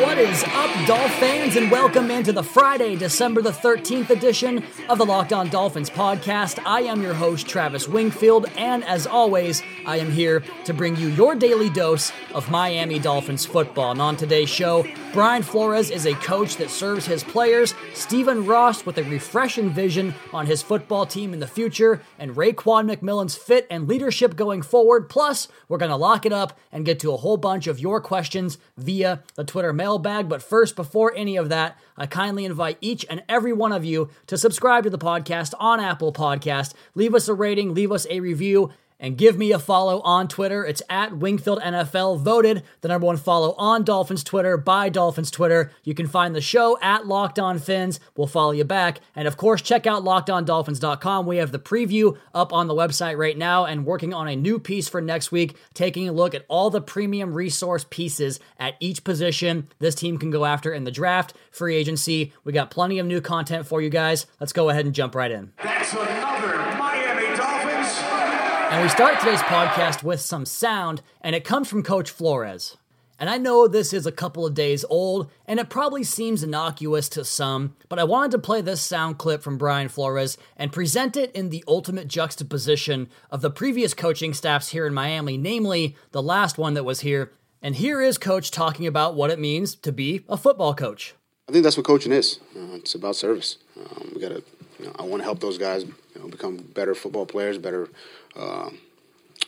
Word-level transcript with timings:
What 0.00 0.16
is 0.16 0.42
up, 0.44 0.86
Dolph 0.86 1.12
fans, 1.16 1.56
and 1.56 1.70
welcome 1.70 2.10
into 2.10 2.32
the 2.32 2.42
Friday, 2.42 2.96
December 2.96 3.42
the 3.42 3.50
13th 3.50 4.08
edition 4.08 4.64
of 4.88 4.96
the 4.96 5.04
Locked 5.04 5.34
On 5.34 5.50
Dolphins 5.50 5.90
podcast. 5.90 6.58
I 6.64 6.80
am 6.80 7.02
your 7.02 7.12
host, 7.12 7.46
Travis 7.46 7.86
Wingfield, 7.86 8.46
and 8.56 8.82
as 8.84 9.06
always, 9.06 9.62
I 9.84 9.98
am 9.98 10.10
here 10.10 10.42
to 10.64 10.72
bring 10.72 10.96
you 10.96 11.08
your 11.08 11.34
daily 11.34 11.68
dose 11.68 12.12
of 12.34 12.50
Miami 12.50 12.98
Dolphins 12.98 13.44
football. 13.44 13.90
And 13.90 14.00
on 14.00 14.16
today's 14.16 14.48
show, 14.48 14.86
Brian 15.12 15.42
Flores 15.42 15.90
is 15.90 16.06
a 16.06 16.14
coach 16.14 16.56
that 16.58 16.70
serves 16.70 17.04
his 17.04 17.24
players, 17.24 17.74
Stephen 17.94 18.46
Ross 18.46 18.86
with 18.86 18.96
a 18.96 19.02
refreshing 19.02 19.70
vision 19.70 20.14
on 20.32 20.46
his 20.46 20.62
football 20.62 21.04
team 21.04 21.34
in 21.34 21.40
the 21.40 21.48
future, 21.48 22.00
and 22.16 22.36
Raekwon 22.36 22.88
McMillan's 22.88 23.34
fit 23.34 23.66
and 23.68 23.88
leadership 23.88 24.36
going 24.36 24.62
forward. 24.62 25.08
Plus, 25.08 25.48
we're 25.68 25.78
going 25.78 25.90
to 25.90 25.96
lock 25.96 26.26
it 26.26 26.32
up 26.32 26.56
and 26.70 26.84
get 26.84 27.00
to 27.00 27.12
a 27.12 27.16
whole 27.16 27.36
bunch 27.36 27.66
of 27.66 27.80
your 27.80 28.00
questions 28.00 28.56
via 28.76 29.24
the 29.34 29.42
Twitter 29.42 29.72
mailbag. 29.72 30.28
But 30.28 30.44
first, 30.44 30.76
before 30.76 31.12
any 31.16 31.36
of 31.36 31.48
that, 31.48 31.76
I 31.96 32.06
kindly 32.06 32.44
invite 32.44 32.78
each 32.80 33.04
and 33.10 33.24
every 33.28 33.52
one 33.52 33.72
of 33.72 33.84
you 33.84 34.10
to 34.28 34.38
subscribe 34.38 34.84
to 34.84 34.90
the 34.90 34.96
podcast 34.96 35.54
on 35.58 35.80
Apple 35.80 36.12
Podcast. 36.12 36.72
Leave 36.94 37.16
us 37.16 37.26
a 37.26 37.34
rating, 37.34 37.74
leave 37.74 37.90
us 37.90 38.06
a 38.10 38.20
review 38.20 38.70
and 39.00 39.16
give 39.18 39.36
me 39.36 39.50
a 39.50 39.58
follow 39.58 40.00
on 40.02 40.28
Twitter. 40.28 40.64
It's 40.64 40.82
at 40.88 41.12
Wingfield 41.12 41.60
NFL, 41.60 42.20
voted 42.20 42.62
the 42.82 42.88
number 42.88 43.06
one 43.06 43.16
follow 43.16 43.54
on 43.54 43.82
Dolphins 43.82 44.22
Twitter 44.22 44.56
by 44.56 44.88
Dolphins 44.88 45.30
Twitter. 45.30 45.72
You 45.82 45.94
can 45.94 46.06
find 46.06 46.36
the 46.36 46.40
show 46.40 46.78
at 46.80 47.06
Locked 47.06 47.38
On 47.38 47.58
Fins. 47.58 47.98
We'll 48.16 48.26
follow 48.26 48.52
you 48.52 48.64
back. 48.64 49.00
And 49.16 49.26
of 49.26 49.36
course, 49.36 49.62
check 49.62 49.86
out 49.86 50.04
lockedondolphins.com. 50.04 51.26
We 51.26 51.38
have 51.38 51.50
the 51.50 51.58
preview 51.58 52.16
up 52.34 52.52
on 52.52 52.68
the 52.68 52.74
website 52.74 53.16
right 53.16 53.36
now 53.36 53.64
and 53.64 53.86
working 53.86 54.14
on 54.14 54.28
a 54.28 54.36
new 54.36 54.58
piece 54.58 54.88
for 54.88 55.00
next 55.00 55.32
week, 55.32 55.56
taking 55.74 56.08
a 56.08 56.12
look 56.12 56.34
at 56.34 56.44
all 56.48 56.70
the 56.70 56.80
premium 56.80 57.32
resource 57.34 57.84
pieces 57.88 58.38
at 58.58 58.74
each 58.78 59.02
position 59.02 59.68
this 59.78 59.94
team 59.94 60.18
can 60.18 60.30
go 60.30 60.44
after 60.44 60.72
in 60.72 60.84
the 60.84 60.90
draft, 60.90 61.34
free 61.50 61.74
agency. 61.76 62.32
We 62.44 62.52
got 62.52 62.70
plenty 62.70 62.98
of 62.98 63.06
new 63.06 63.20
content 63.20 63.66
for 63.66 63.80
you 63.80 63.88
guys. 63.88 64.26
Let's 64.38 64.52
go 64.52 64.68
ahead 64.68 64.84
and 64.84 64.94
jump 64.94 65.14
right 65.14 65.30
in. 65.30 65.52
That's 65.62 65.92
another 65.92 66.56
Miami 66.78 67.36
Dolphins. 67.36 68.49
And 68.70 68.84
we 68.84 68.88
start 68.88 69.18
today's 69.18 69.40
podcast 69.40 70.04
with 70.04 70.20
some 70.20 70.46
sound, 70.46 71.02
and 71.22 71.34
it 71.34 71.42
comes 71.42 71.68
from 71.68 71.82
Coach 71.82 72.08
Flores. 72.08 72.76
And 73.18 73.28
I 73.28 73.36
know 73.36 73.66
this 73.66 73.92
is 73.92 74.06
a 74.06 74.12
couple 74.12 74.46
of 74.46 74.54
days 74.54 74.84
old, 74.88 75.28
and 75.44 75.58
it 75.58 75.68
probably 75.68 76.04
seems 76.04 76.44
innocuous 76.44 77.08
to 77.08 77.24
some, 77.24 77.74
but 77.88 77.98
I 77.98 78.04
wanted 78.04 78.30
to 78.30 78.38
play 78.38 78.60
this 78.60 78.80
sound 78.80 79.18
clip 79.18 79.42
from 79.42 79.58
Brian 79.58 79.88
Flores 79.88 80.38
and 80.56 80.72
present 80.72 81.16
it 81.16 81.32
in 81.32 81.50
the 81.50 81.64
ultimate 81.66 82.06
juxtaposition 82.06 83.08
of 83.28 83.40
the 83.40 83.50
previous 83.50 83.92
coaching 83.92 84.32
staffs 84.32 84.68
here 84.68 84.86
in 84.86 84.94
Miami, 84.94 85.36
namely 85.36 85.96
the 86.12 86.22
last 86.22 86.56
one 86.56 86.74
that 86.74 86.84
was 86.84 87.00
here. 87.00 87.32
And 87.60 87.74
here 87.74 88.00
is 88.00 88.18
Coach 88.18 88.52
talking 88.52 88.86
about 88.86 89.16
what 89.16 89.30
it 89.30 89.40
means 89.40 89.74
to 89.74 89.90
be 89.90 90.24
a 90.28 90.36
football 90.36 90.74
coach. 90.74 91.14
I 91.48 91.52
think 91.52 91.64
that's 91.64 91.76
what 91.76 91.86
coaching 91.86 92.12
is. 92.12 92.38
Uh, 92.56 92.76
it's 92.76 92.94
about 92.94 93.16
service. 93.16 93.56
Um, 93.76 94.12
we 94.14 94.20
got 94.20 94.28
to. 94.28 94.44
You 94.80 94.86
know, 94.86 94.96
I 94.98 95.02
want 95.02 95.20
to 95.20 95.24
help 95.24 95.40
those 95.40 95.58
guys 95.58 95.84
you 95.84 96.20
know, 96.20 96.28
become 96.28 96.56
better 96.56 96.94
football 96.94 97.26
players, 97.26 97.58
better, 97.58 97.88
uh, 98.34 98.70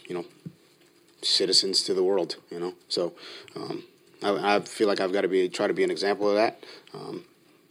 you 0.07 0.15
know, 0.15 0.27
citizens 1.23 1.83
to 1.85 1.95
the 1.95 2.05
world. 2.05 2.37
You 2.51 2.61
know, 2.61 2.75
so 2.89 3.15
um, 3.57 3.83
I, 4.23 4.57
I, 4.57 4.61
feel 4.61 4.89
like 4.89 5.01
I've 5.01 5.13
got 5.13 5.23
to 5.23 5.29
be 5.29 5.49
try 5.49 5.67
to 5.67 5.73
be 5.73 5.85
an 5.85 5.91
example 5.91 6.29
of 6.29 6.35
that. 6.35 6.63
Um, 6.93 7.25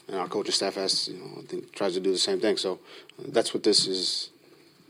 and 0.07 0.17
our 0.17 0.27
coaching 0.27 0.53
staff 0.53 0.75
has, 0.75 1.07
you 1.07 1.19
know, 1.19 1.39
I 1.39 1.45
think 1.45 1.71
tries 1.73 1.93
to 1.93 1.99
do 1.99 2.11
the 2.11 2.17
same 2.17 2.39
thing. 2.39 2.57
So 2.57 2.79
that's 3.19 3.53
what 3.53 3.63
this 3.63 3.85
is. 3.85 4.29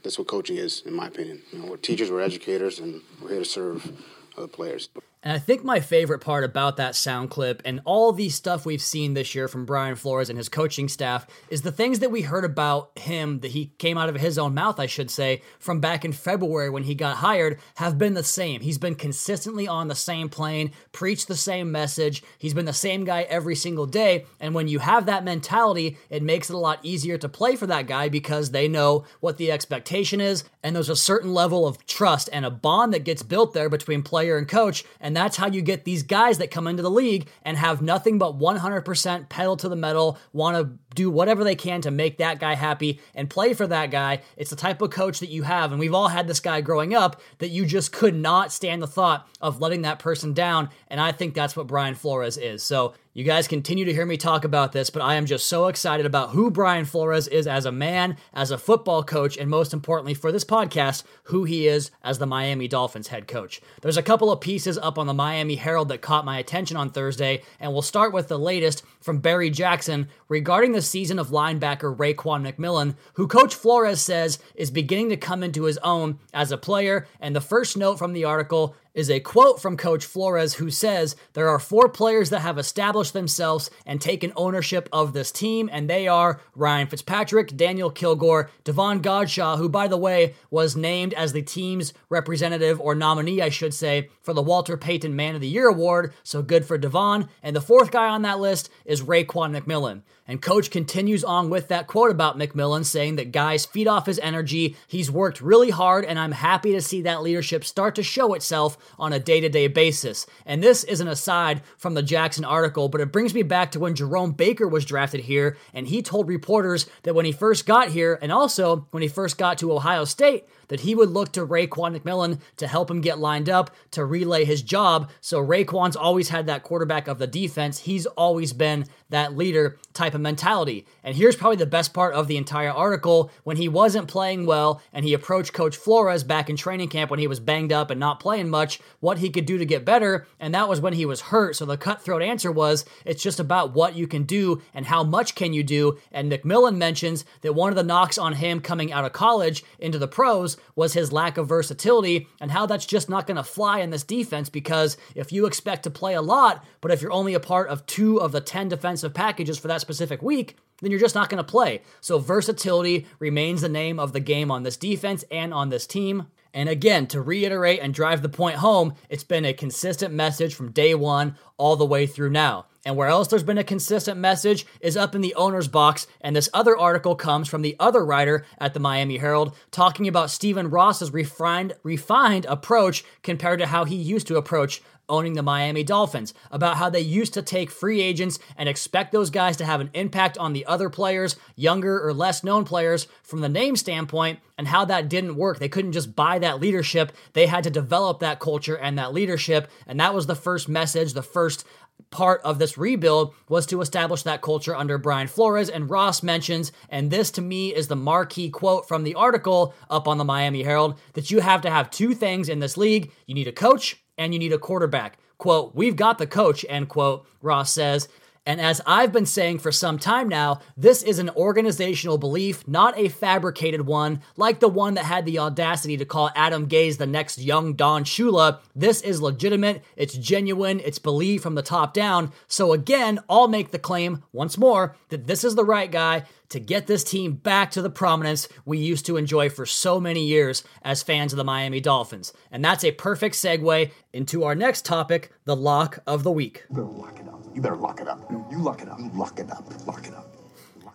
That's 0.04 0.18
what 0.18 0.28
coaching 0.28 0.58
is, 0.58 0.82
in 0.86 0.94
my 0.94 1.08
opinion. 1.08 1.42
You 1.52 1.60
know, 1.60 1.66
we're 1.66 1.78
teachers, 1.78 2.10
we're 2.10 2.22
educators, 2.22 2.80
and 2.80 3.02
we're 3.22 3.30
here 3.30 3.40
to 3.40 3.46
serve 3.46 3.92
other 4.36 4.48
players. 4.48 4.90
And 5.24 5.32
I 5.34 5.38
think 5.38 5.64
my 5.64 5.80
favorite 5.80 6.20
part 6.20 6.44
about 6.44 6.78
that 6.78 6.96
sound 6.96 7.30
clip 7.30 7.62
and 7.64 7.80
all 7.86 8.12
the 8.12 8.30
stuff 8.30 8.66
we've 8.66 8.82
seen 8.82 9.14
this 9.14 9.36
year 9.36 9.48
from 9.48 9.68
Brian 9.68 9.96
Flores 9.96 10.30
and 10.30 10.38
his 10.38 10.50
coaching 10.50 10.88
staff 10.88 11.28
is 11.50 11.62
the 11.62 11.72
things 11.72 12.00
that 12.00 12.10
we 12.10 12.24
heard 12.24 12.44
about 12.44 12.98
him 12.98 13.40
that 13.42 13.52
he 13.52 13.68
came 13.78 14.00
out 14.00 14.10
of 14.10 14.16
his 14.16 14.40
own 14.40 14.56
mouth, 14.56 14.80
I 14.80 14.88
should 14.88 15.12
say, 15.12 15.44
from 15.60 15.80
back 15.80 16.04
in 16.04 16.12
February 16.12 16.72
when 16.72 16.82
he 16.82 16.96
got 16.96 17.18
hired 17.18 17.60
have 17.76 18.00
been 18.00 18.16
the 18.16 18.24
same. 18.24 18.62
He's 18.62 18.80
been 18.80 18.96
consistently 18.96 19.68
on 19.68 19.90
the 19.90 19.96
same 19.96 20.28
plane, 20.28 20.72
preached 20.92 21.28
the 21.28 21.36
same 21.36 21.72
message. 21.72 22.24
He's 22.40 22.56
been 22.56 22.66
the 22.66 22.74
same 22.74 23.04
guy 23.04 23.22
every 23.24 23.56
single 23.56 23.86
day. 23.86 24.26
And 24.40 24.56
when 24.56 24.68
you 24.68 24.80
have 24.80 25.06
that 25.06 25.24
mentality, 25.24 25.98
it 26.10 26.24
makes 26.24 26.50
it 26.50 26.56
a 26.56 26.60
lot 26.60 26.80
easier 26.82 27.20
to 27.20 27.30
play 27.30 27.56
for 27.56 27.68
that 27.68 27.86
guy 27.86 28.10
because 28.10 28.50
they 28.50 28.68
know 28.68 29.06
what 29.20 29.38
the 29.38 29.52
expectation 29.52 30.20
is. 30.20 30.46
And 30.64 30.76
there's 30.76 30.90
a 30.90 30.96
certain 30.96 31.32
level 31.32 31.68
of 31.68 31.86
trust 31.86 32.28
and 32.34 32.44
a 32.44 32.50
bond 32.50 32.92
that 32.94 33.04
gets 33.04 33.22
built 33.22 33.54
there 33.54 33.70
between 33.70 34.02
player 34.02 34.36
and 34.38 34.48
coach. 34.48 34.84
And 35.00 35.11
that's 35.16 35.38
how 35.38 35.48
you 35.48 35.62
get 35.62 35.86
these 35.86 36.04
guys 36.04 36.38
that 36.38 36.52
come 36.52 36.68
into 36.68 36.84
the 36.84 36.92
league 36.92 37.28
and 37.44 37.58
have 37.58 37.82
nothing 37.82 38.18
but 38.18 38.38
100% 38.38 39.30
pedal 39.30 39.58
to 39.58 39.70
the 39.70 39.76
metal, 39.76 40.18
want 40.34 40.58
to 40.58 40.78
do 40.94 41.10
whatever 41.10 41.44
they 41.44 41.56
can 41.56 41.82
to 41.82 41.92
make 41.92 42.18
that 42.18 42.40
guy 42.40 42.54
happy 42.54 43.00
and 43.16 43.30
play 43.30 43.54
for 43.54 43.66
that 43.68 43.92
guy. 43.92 44.22
It's 44.38 44.50
the 44.50 44.56
type 44.56 44.82
of 44.82 44.92
coach 44.92 45.20
that 45.20 45.30
you 45.30 45.44
have. 45.44 45.72
And 45.72 45.80
we've 45.80 45.94
all 45.94 46.10
had 46.10 46.28
this 46.28 46.40
guy 46.40 46.62
growing 46.62 46.94
up 46.94 47.22
that 47.40 47.50
you 47.50 47.66
just 47.66 47.92
could 47.92 48.16
not 48.16 48.52
stand 48.52 48.82
the 48.82 48.88
thought 48.88 49.28
of 49.40 49.62
letting 49.62 49.84
that 49.84 50.00
person 50.00 50.34
down. 50.34 50.70
And 50.88 51.00
I 51.00 51.12
think 51.12 51.34
that's 51.34 51.56
what 51.56 51.68
Brian 51.68 51.96
Flores 51.96 52.38
is. 52.38 52.64
So 52.64 52.94
you 53.14 53.26
guys 53.26 53.46
continue 53.46 53.84
to 53.84 53.94
hear 53.94 54.06
me 54.06 54.16
talk 54.16 54.46
about 54.46 54.72
this, 54.72 54.90
but 54.90 55.02
I 55.02 55.16
am 55.16 55.26
just 55.26 55.46
so 55.46 55.68
excited 55.68 56.06
about 56.06 56.30
who 56.30 56.50
Brian 56.50 56.86
Flores 56.86 57.28
is 57.28 57.46
as 57.46 57.66
a 57.66 57.72
man, 57.72 58.16
as 58.34 58.52
a 58.52 58.58
football 58.58 59.04
coach, 59.04 59.36
and 59.36 59.50
most 59.50 59.74
importantly 59.74 60.14
for 60.14 60.32
this 60.32 60.46
podcast, 60.46 61.04
who 61.24 61.44
he 61.44 61.68
is 61.68 61.92
as 62.06 62.20
the 62.20 62.26
Miami 62.26 62.70
Dolphins 62.70 63.10
head 63.10 63.28
coach. 63.28 63.60
There's 63.82 63.98
a 63.98 64.02
couple 64.02 64.32
of 64.32 64.40
pieces 64.40 64.78
up 64.78 64.98
on 64.98 65.08
the 65.08 65.14
Miami 65.14 65.56
Herald 65.56 65.90
that 65.90 66.02
caught 66.02 66.24
my 66.24 66.40
attention 66.40 66.78
on 66.78 66.90
Thursday, 66.90 67.42
and 67.60 67.74
we'll 67.74 67.82
start 67.82 68.14
with 68.14 68.30
the 68.30 68.40
latest 68.40 68.82
from 69.02 69.20
Barry 69.20 69.50
Jackson 69.50 70.08
regarding 70.30 70.72
the 70.72 70.82
season 70.82 71.20
of 71.20 71.32
linebacker 71.32 71.94
Raekwon 71.94 72.50
McMillan, 72.50 72.96
who 73.16 73.28
Coach 73.28 73.54
Flores 73.54 74.00
says 74.00 74.40
is 74.56 74.72
beginning 74.72 75.10
to 75.10 75.18
come 75.18 75.44
into 75.44 75.64
his 75.64 75.78
own 75.80 76.18
as 76.34 76.54
a 76.54 76.58
player. 76.58 77.06
And 77.20 77.36
the 77.36 77.42
first 77.42 77.76
note 77.76 77.98
from 77.98 78.14
the 78.14 78.24
article 78.24 78.74
is 78.94 79.10
a 79.10 79.20
quote 79.20 79.62
from 79.62 79.78
Coach 79.78 80.06
Flores 80.06 80.56
who 80.56 80.70
says 80.70 81.16
there 81.34 81.50
are 81.50 81.60
four 81.60 81.90
players 81.90 82.30
that 82.30 82.42
have 82.42 82.58
established 82.58 83.14
themselves 83.14 83.70
and 83.86 84.02
taken 84.02 84.34
ownership 84.36 84.90
of 84.92 85.14
this 85.14 85.32
team, 85.32 85.70
and 85.72 85.90
they 85.90 86.08
are 86.08 86.42
Ryan 86.56 86.88
Fitzpatrick, 86.88 87.56
Daniel 87.56 87.90
Kilgore, 87.90 88.50
Davon 88.64 89.02
Godchaux, 89.02 89.58
who, 89.58 89.70
by 89.70 89.88
the 89.88 89.98
way, 89.98 90.36
was 90.50 90.76
named 90.76 91.14
as 91.14 91.34
the 91.34 91.42
team's 91.42 91.94
representative 92.10 92.82
or 92.82 92.96
nominee, 92.96 93.42
I 93.42 93.50
should 93.50 93.74
say, 93.74 94.10
for 94.22 94.34
the 94.34 94.42
Walter 94.42 94.78
Payton 94.78 95.16
Man 95.16 95.36
of 95.36 95.42
the 95.42 95.48
Year 95.48 95.68
award. 95.68 96.14
So 96.24 96.42
good 96.42 96.66
for 96.66 96.78
Davon. 96.78 97.30
And 97.42 97.56
the 97.56 97.62
fourth 97.62 97.92
guy 97.92 98.10
on 98.10 98.24
that 98.24 98.40
list 98.40 98.70
is 98.86 99.02
Raekwon 99.02 99.58
McMillan. 99.58 100.02
And 100.32 100.42
coach 100.42 100.72
continues 100.72 101.26
on 101.26 101.50
with 101.50 101.68
that 101.68 101.88
quote 101.88 102.10
about 102.10 102.40
McMillan 102.40 102.86
saying 102.86 103.18
that 103.18 103.34
guys 103.34 103.66
feed 103.66 103.86
off 103.86 104.06
his 104.06 104.18
energy. 104.20 104.78
He's 104.88 105.12
worked 105.12 105.42
really 105.42 105.72
hard, 105.72 106.06
and 106.06 106.18
I'm 106.18 106.32
happy 106.32 106.72
to 106.72 106.82
see 106.82 107.02
that 107.02 107.22
leadership 107.22 107.66
start 107.66 107.96
to 107.96 108.04
show 108.04 108.34
itself 108.34 108.78
on 108.98 109.12
a 109.12 109.20
day 109.20 109.42
to 109.42 109.50
day 109.50 109.68
basis. 109.68 110.26
And 110.46 110.64
this 110.64 110.86
is 110.86 111.02
an 111.02 111.10
aside 111.10 111.62
from 111.76 111.96
the 111.96 112.02
Jackson 112.02 112.46
article, 112.46 112.88
but 112.88 113.02
it 113.02 113.12
brings 113.12 113.34
me 113.34 113.44
back 113.44 113.72
to 113.72 113.82
when 113.82 113.94
Jerome 113.94 114.32
Baker 114.32 114.70
was 114.70 114.86
drafted 114.86 115.20
here, 115.20 115.58
and 115.74 115.86
he 115.86 116.02
told 116.02 116.30
reporters 116.30 116.86
that 117.04 117.14
when 117.14 117.26
he 117.26 117.34
first 117.34 117.66
got 117.66 117.90
here, 117.90 118.18
and 118.22 118.32
also 118.32 118.88
when 118.92 119.04
he 119.04 119.10
first 119.10 119.38
got 119.38 119.58
to 119.58 119.74
Ohio 119.74 120.06
State, 120.06 120.46
that 120.70 120.80
he 120.80 120.96
would 120.96 121.10
look 121.10 121.34
to 121.34 121.46
Raekwon 121.46 122.00
McMillan 122.00 122.40
to 122.56 122.66
help 122.66 122.90
him 122.90 123.02
get 123.02 123.20
lined 123.20 123.50
up 123.50 123.72
to 123.92 124.06
relay 124.06 124.46
his 124.46 124.62
job. 124.62 125.12
So 125.20 125.46
Raekwon's 125.46 125.98
always 125.98 126.30
had 126.30 126.46
that 126.46 126.64
quarterback 126.64 127.10
of 127.10 127.20
the 127.20 127.28
defense. 127.28 127.80
He's 127.80 128.06
always 128.06 128.54
been 128.54 128.86
that 129.10 129.36
leader 129.36 129.78
type 129.92 130.14
of 130.14 130.21
mentality. 130.22 130.86
And 131.04 131.16
here's 131.16 131.36
probably 131.36 131.58
the 131.58 131.66
best 131.66 131.94
part 131.94 132.14
of 132.14 132.28
the 132.28 132.38
entire 132.38 132.72
article 132.72 133.32
when 133.44 133.58
he 133.58 133.68
wasn't 133.68 134.08
playing 134.08 134.46
well 134.46 134.82
and 134.94 135.06
he 135.06 135.14
approached 135.14 135.54
Coach 135.54 135.76
Flores 135.76 136.24
back 136.24 136.50
in 136.50 136.56
training 136.56 136.90
camp 136.90 137.12
when 137.12 137.20
he 137.20 137.28
was 137.28 137.40
banged 137.40 137.72
up 137.72 137.90
and 137.90 138.00
not 138.00 138.20
playing 138.20 138.50
much, 138.50 138.80
what 139.00 139.18
he 139.18 139.30
could 139.30 139.46
do 139.46 139.58
to 139.58 139.66
get 139.66 139.86
better. 139.86 140.28
And 140.40 140.54
that 140.54 140.70
was 140.70 140.82
when 140.82 140.94
he 140.94 141.06
was 141.06 141.22
hurt. 141.22 141.56
So 141.56 141.66
the 141.66 141.78
cutthroat 141.78 142.22
answer 142.22 142.52
was 142.52 142.86
it's 143.06 143.24
just 143.24 143.40
about 143.40 143.74
what 143.74 143.96
you 143.96 144.08
can 144.08 144.24
do 144.24 144.62
and 144.74 144.86
how 144.86 145.04
much 145.04 145.36
can 145.36 145.54
you 145.54 145.64
do. 145.64 145.98
And 146.12 146.32
McMillan 146.32 146.78
mentions 146.78 147.26
that 147.42 147.54
one 147.54 147.70
of 147.70 147.76
the 147.76 147.84
knocks 147.84 148.18
on 148.18 148.34
him 148.34 148.62
coming 148.62 148.92
out 148.92 149.06
of 149.06 149.14
college 149.14 149.64
into 149.80 149.98
the 149.98 150.08
pros 150.08 150.58
was 150.76 150.94
his 150.94 151.12
lack 151.12 151.38
of 151.38 151.48
versatility 151.48 152.28
and 152.40 152.52
how 152.52 152.66
that's 152.66 152.86
just 152.86 153.10
not 153.10 153.28
going 153.28 153.38
to 153.38 153.44
fly 153.44 153.80
in 153.80 153.90
this 153.90 154.04
defense 154.04 154.50
because 154.50 154.98
if 155.16 155.32
you 155.32 155.46
expect 155.46 155.84
to 155.84 155.90
play 155.90 156.14
a 156.14 156.22
lot, 156.22 156.64
but 156.82 156.92
if 156.92 157.02
you're 157.02 157.12
only 157.12 157.34
a 157.34 157.40
part 157.40 157.70
of 157.70 157.86
two 157.86 158.20
of 158.20 158.32
the 158.32 158.42
10 158.42 158.70
defensive 158.70 159.14
packages 159.14 159.58
for 159.58 159.68
that 159.68 159.82
specific 159.82 160.11
week, 160.20 160.58
then 160.82 160.92
you're 160.92 161.00
just 161.00 161.16
not 161.16 161.30
going 161.30 161.44
to 161.44 161.50
play. 161.50 161.82
So 162.02 162.20
versatility 162.20 163.06
remains 163.20 163.62
the 163.62 163.70
name 163.70 164.00
of 164.00 164.14
the 164.14 164.20
game 164.20 164.52
on 164.52 164.64
this 164.64 164.78
defense 164.78 165.24
and 165.32 165.54
on 165.54 165.70
this 165.70 165.88
team. 165.88 166.28
And 166.54 166.68
again, 166.68 167.08
to 167.08 167.22
reiterate 167.22 167.80
and 167.82 167.94
drive 167.94 168.22
the 168.22 168.30
point 168.30 168.58
home, 168.58 168.96
it's 169.10 169.24
been 169.24 169.46
a 169.46 169.54
consistent 169.54 170.14
message 170.14 170.56
from 170.56 170.72
day 170.72 170.96
one 170.96 171.38
all 171.58 171.76
the 171.76 171.86
way 171.86 172.08
through 172.08 172.32
now. 172.32 172.66
And 172.84 172.98
where 172.98 173.10
else 173.10 173.28
there's 173.28 173.44
been 173.44 173.60
a 173.60 173.64
consistent 173.64 174.18
message 174.18 174.66
is 174.82 174.98
up 174.98 175.14
in 175.14 175.22
the 175.22 175.36
owner's 175.36 175.68
box. 175.68 176.08
And 176.20 176.36
this 176.36 176.50
other 176.54 176.76
article 176.76 177.16
comes 177.16 177.48
from 177.48 177.62
the 177.62 177.76
other 177.80 178.04
writer 178.04 178.46
at 178.58 178.74
the 178.74 178.80
Miami 178.80 179.18
Herald 179.18 179.56
talking 179.70 180.08
about 180.08 180.32
Stephen 180.32 180.70
Ross's 180.70 181.14
refined, 181.14 181.74
refined 181.84 182.46
approach 182.46 183.06
compared 183.22 183.60
to 183.60 183.68
how 183.68 183.86
he 183.86 183.96
used 183.96 184.28
to 184.28 184.38
approach 184.38 184.82
owning 185.12 185.34
the 185.34 185.44
Miami 185.44 185.84
Dolphins, 185.84 186.34
about 186.50 186.78
how 186.78 186.90
they 186.90 187.02
used 187.02 187.36
to 187.36 187.44
take 187.44 187.70
free 187.70 188.02
agents 188.02 188.40
and 188.58 188.68
expect 188.68 189.12
those 189.12 189.30
guys 189.30 189.58
to 189.58 189.66
have 189.66 189.82
an 189.82 189.92
impact 189.94 190.38
on 190.40 190.54
the 190.54 190.66
other 190.66 190.90
players, 190.90 191.36
younger 191.56 192.04
or 192.04 192.14
less 192.14 192.44
known 192.44 192.66
players, 192.66 193.08
from 193.22 193.42
the 193.42 193.50
name 193.50 193.76
standpoint, 193.76 194.40
and 194.58 194.68
how 194.68 194.86
that 194.86 195.10
didn't 195.10 195.36
work. 195.36 195.60
They 195.60 195.70
couldn't 195.70 195.92
just 195.92 196.16
buy 196.16 196.40
that 196.40 196.60
leadership, 196.60 197.12
they 197.34 197.46
had 197.46 197.64
to 197.66 197.70
develop 197.70 198.20
that 198.22 198.40
culture 198.40 198.76
and 198.76 198.98
that 198.98 199.14
leadership. 199.14 199.70
And 199.86 200.00
that 200.00 200.16
was 200.16 200.26
the 200.26 200.36
first 200.36 200.68
message, 200.70 201.14
the 201.14 201.22
first 201.22 201.66
part 202.10 202.42
of 202.44 202.60
this 202.60 202.78
rebuild 202.78 203.34
was 203.48 203.66
to 203.68 203.82
establish 203.82 204.24
that 204.24 204.42
culture 204.42 204.76
under 204.76 204.98
Brian 204.98 205.28
Flores. 205.28 205.70
And 205.70 205.90
Ross 205.90 206.24
mentions, 206.24 206.72
and 206.90 207.12
this 207.12 207.32
to 207.32 207.42
me 207.42 207.74
is 207.74 207.88
the 207.88 207.96
marquee 207.96 208.50
quote 208.50 208.88
from 208.88 209.04
the 209.04 209.16
article 209.16 209.74
up 209.90 210.08
on 210.08 210.18
the 210.18 210.26
Miami 210.26 210.64
Herald, 210.64 211.00
that 211.14 211.32
you 211.32 211.40
have 211.40 211.62
to 211.62 211.70
have 211.70 211.92
two 211.92 212.14
things 212.14 212.50
in 212.50 212.60
this 212.60 212.78
league 212.78 213.12
you 213.26 213.36
need 213.36 213.48
a 213.48 213.52
coach 213.52 213.98
and 214.22 214.34
you 214.34 214.40
need 214.40 214.54
a 214.54 214.60
quarterback. 214.60 215.18
Quote, 215.40 215.74
we've 215.74 215.96
got 215.96 216.20
the 216.20 216.28
coach, 216.28 216.64
end 216.70 216.88
quote, 216.88 217.26
Ross 217.42 217.74
says. 217.74 218.08
And 218.46 218.60
as 218.60 218.82
I've 218.88 219.12
been 219.12 219.26
saying 219.26 219.60
for 219.60 219.72
some 219.72 220.00
time 220.00 220.28
now, 220.28 220.62
this 220.76 221.04
is 221.04 221.20
an 221.20 221.30
organizational 221.32 222.18
belief, 222.18 222.68
not 222.68 222.98
a 222.98 223.08
fabricated 223.08 223.86
one, 223.86 224.22
like 224.36 224.60
the 224.60 224.68
one 224.68 224.96
that 224.96 225.06
had 225.06 225.26
the 225.26 225.40
audacity 225.40 225.96
to 225.98 226.06
call 226.06 226.32
Adam 226.36 226.68
Gase 226.68 226.98
the 226.98 227.06
next 227.06 227.40
young 227.40 227.74
Don 227.74 228.04
Shula. 228.04 228.60
This 228.76 229.02
is 229.02 229.22
legitimate, 229.22 229.84
it's 229.96 230.16
genuine, 230.16 230.80
it's 230.80 231.00
believed 231.00 231.44
from 231.44 231.54
the 231.54 231.62
top 231.62 231.94
down. 231.94 232.32
So 232.48 232.74
again, 232.74 233.20
I'll 233.30 233.48
make 233.48 233.72
the 233.72 233.80
claim 233.80 234.24
once 234.34 234.58
more 234.58 234.96
that 235.10 235.28
this 235.28 235.44
is 235.44 235.54
the 235.54 235.66
right 235.66 235.92
guy 235.92 236.24
to 236.52 236.60
get 236.60 236.88
this 236.88 237.04
team 237.04 237.34
back 237.34 237.72
to 237.72 237.82
the 237.82 237.90
prominence 237.90 238.48
we 238.66 238.78
used 238.78 239.06
to 239.08 239.18
enjoy 239.18 239.50
for 239.50 239.66
so 239.66 240.00
many 240.00 240.24
years 240.26 240.64
as 240.84 241.02
fans 241.02 241.34
of 241.34 241.38
the 241.38 241.44
Miami 241.44 241.80
Dolphins. 241.80 242.34
And 242.52 242.64
that's 242.64 242.84
a 242.84 242.92
perfect 242.92 243.36
segue 243.36 243.92
into 244.14 244.44
our 244.44 244.56
next 244.56 244.86
topic, 244.86 245.32
the 245.46 245.56
lock 245.56 246.00
of 246.06 246.24
the 246.24 246.32
week. 246.32 246.66
You 246.70 246.76
better 246.76 246.88
lock 246.88 247.20
it 247.20 247.28
up. 247.28 247.44
You 247.56 247.62
better 247.62 247.76
lock 247.76 248.02
it 248.02 248.08
up. 248.08 248.32
You 248.32 248.58
lock 248.60 248.82
it 248.82 248.90
up. 248.90 249.00
You 249.00 249.10
lock 249.14 249.40
it 249.40 249.52
up. 249.52 249.88
Lock 249.88 250.08
it 250.08 250.14
up. 250.14 250.36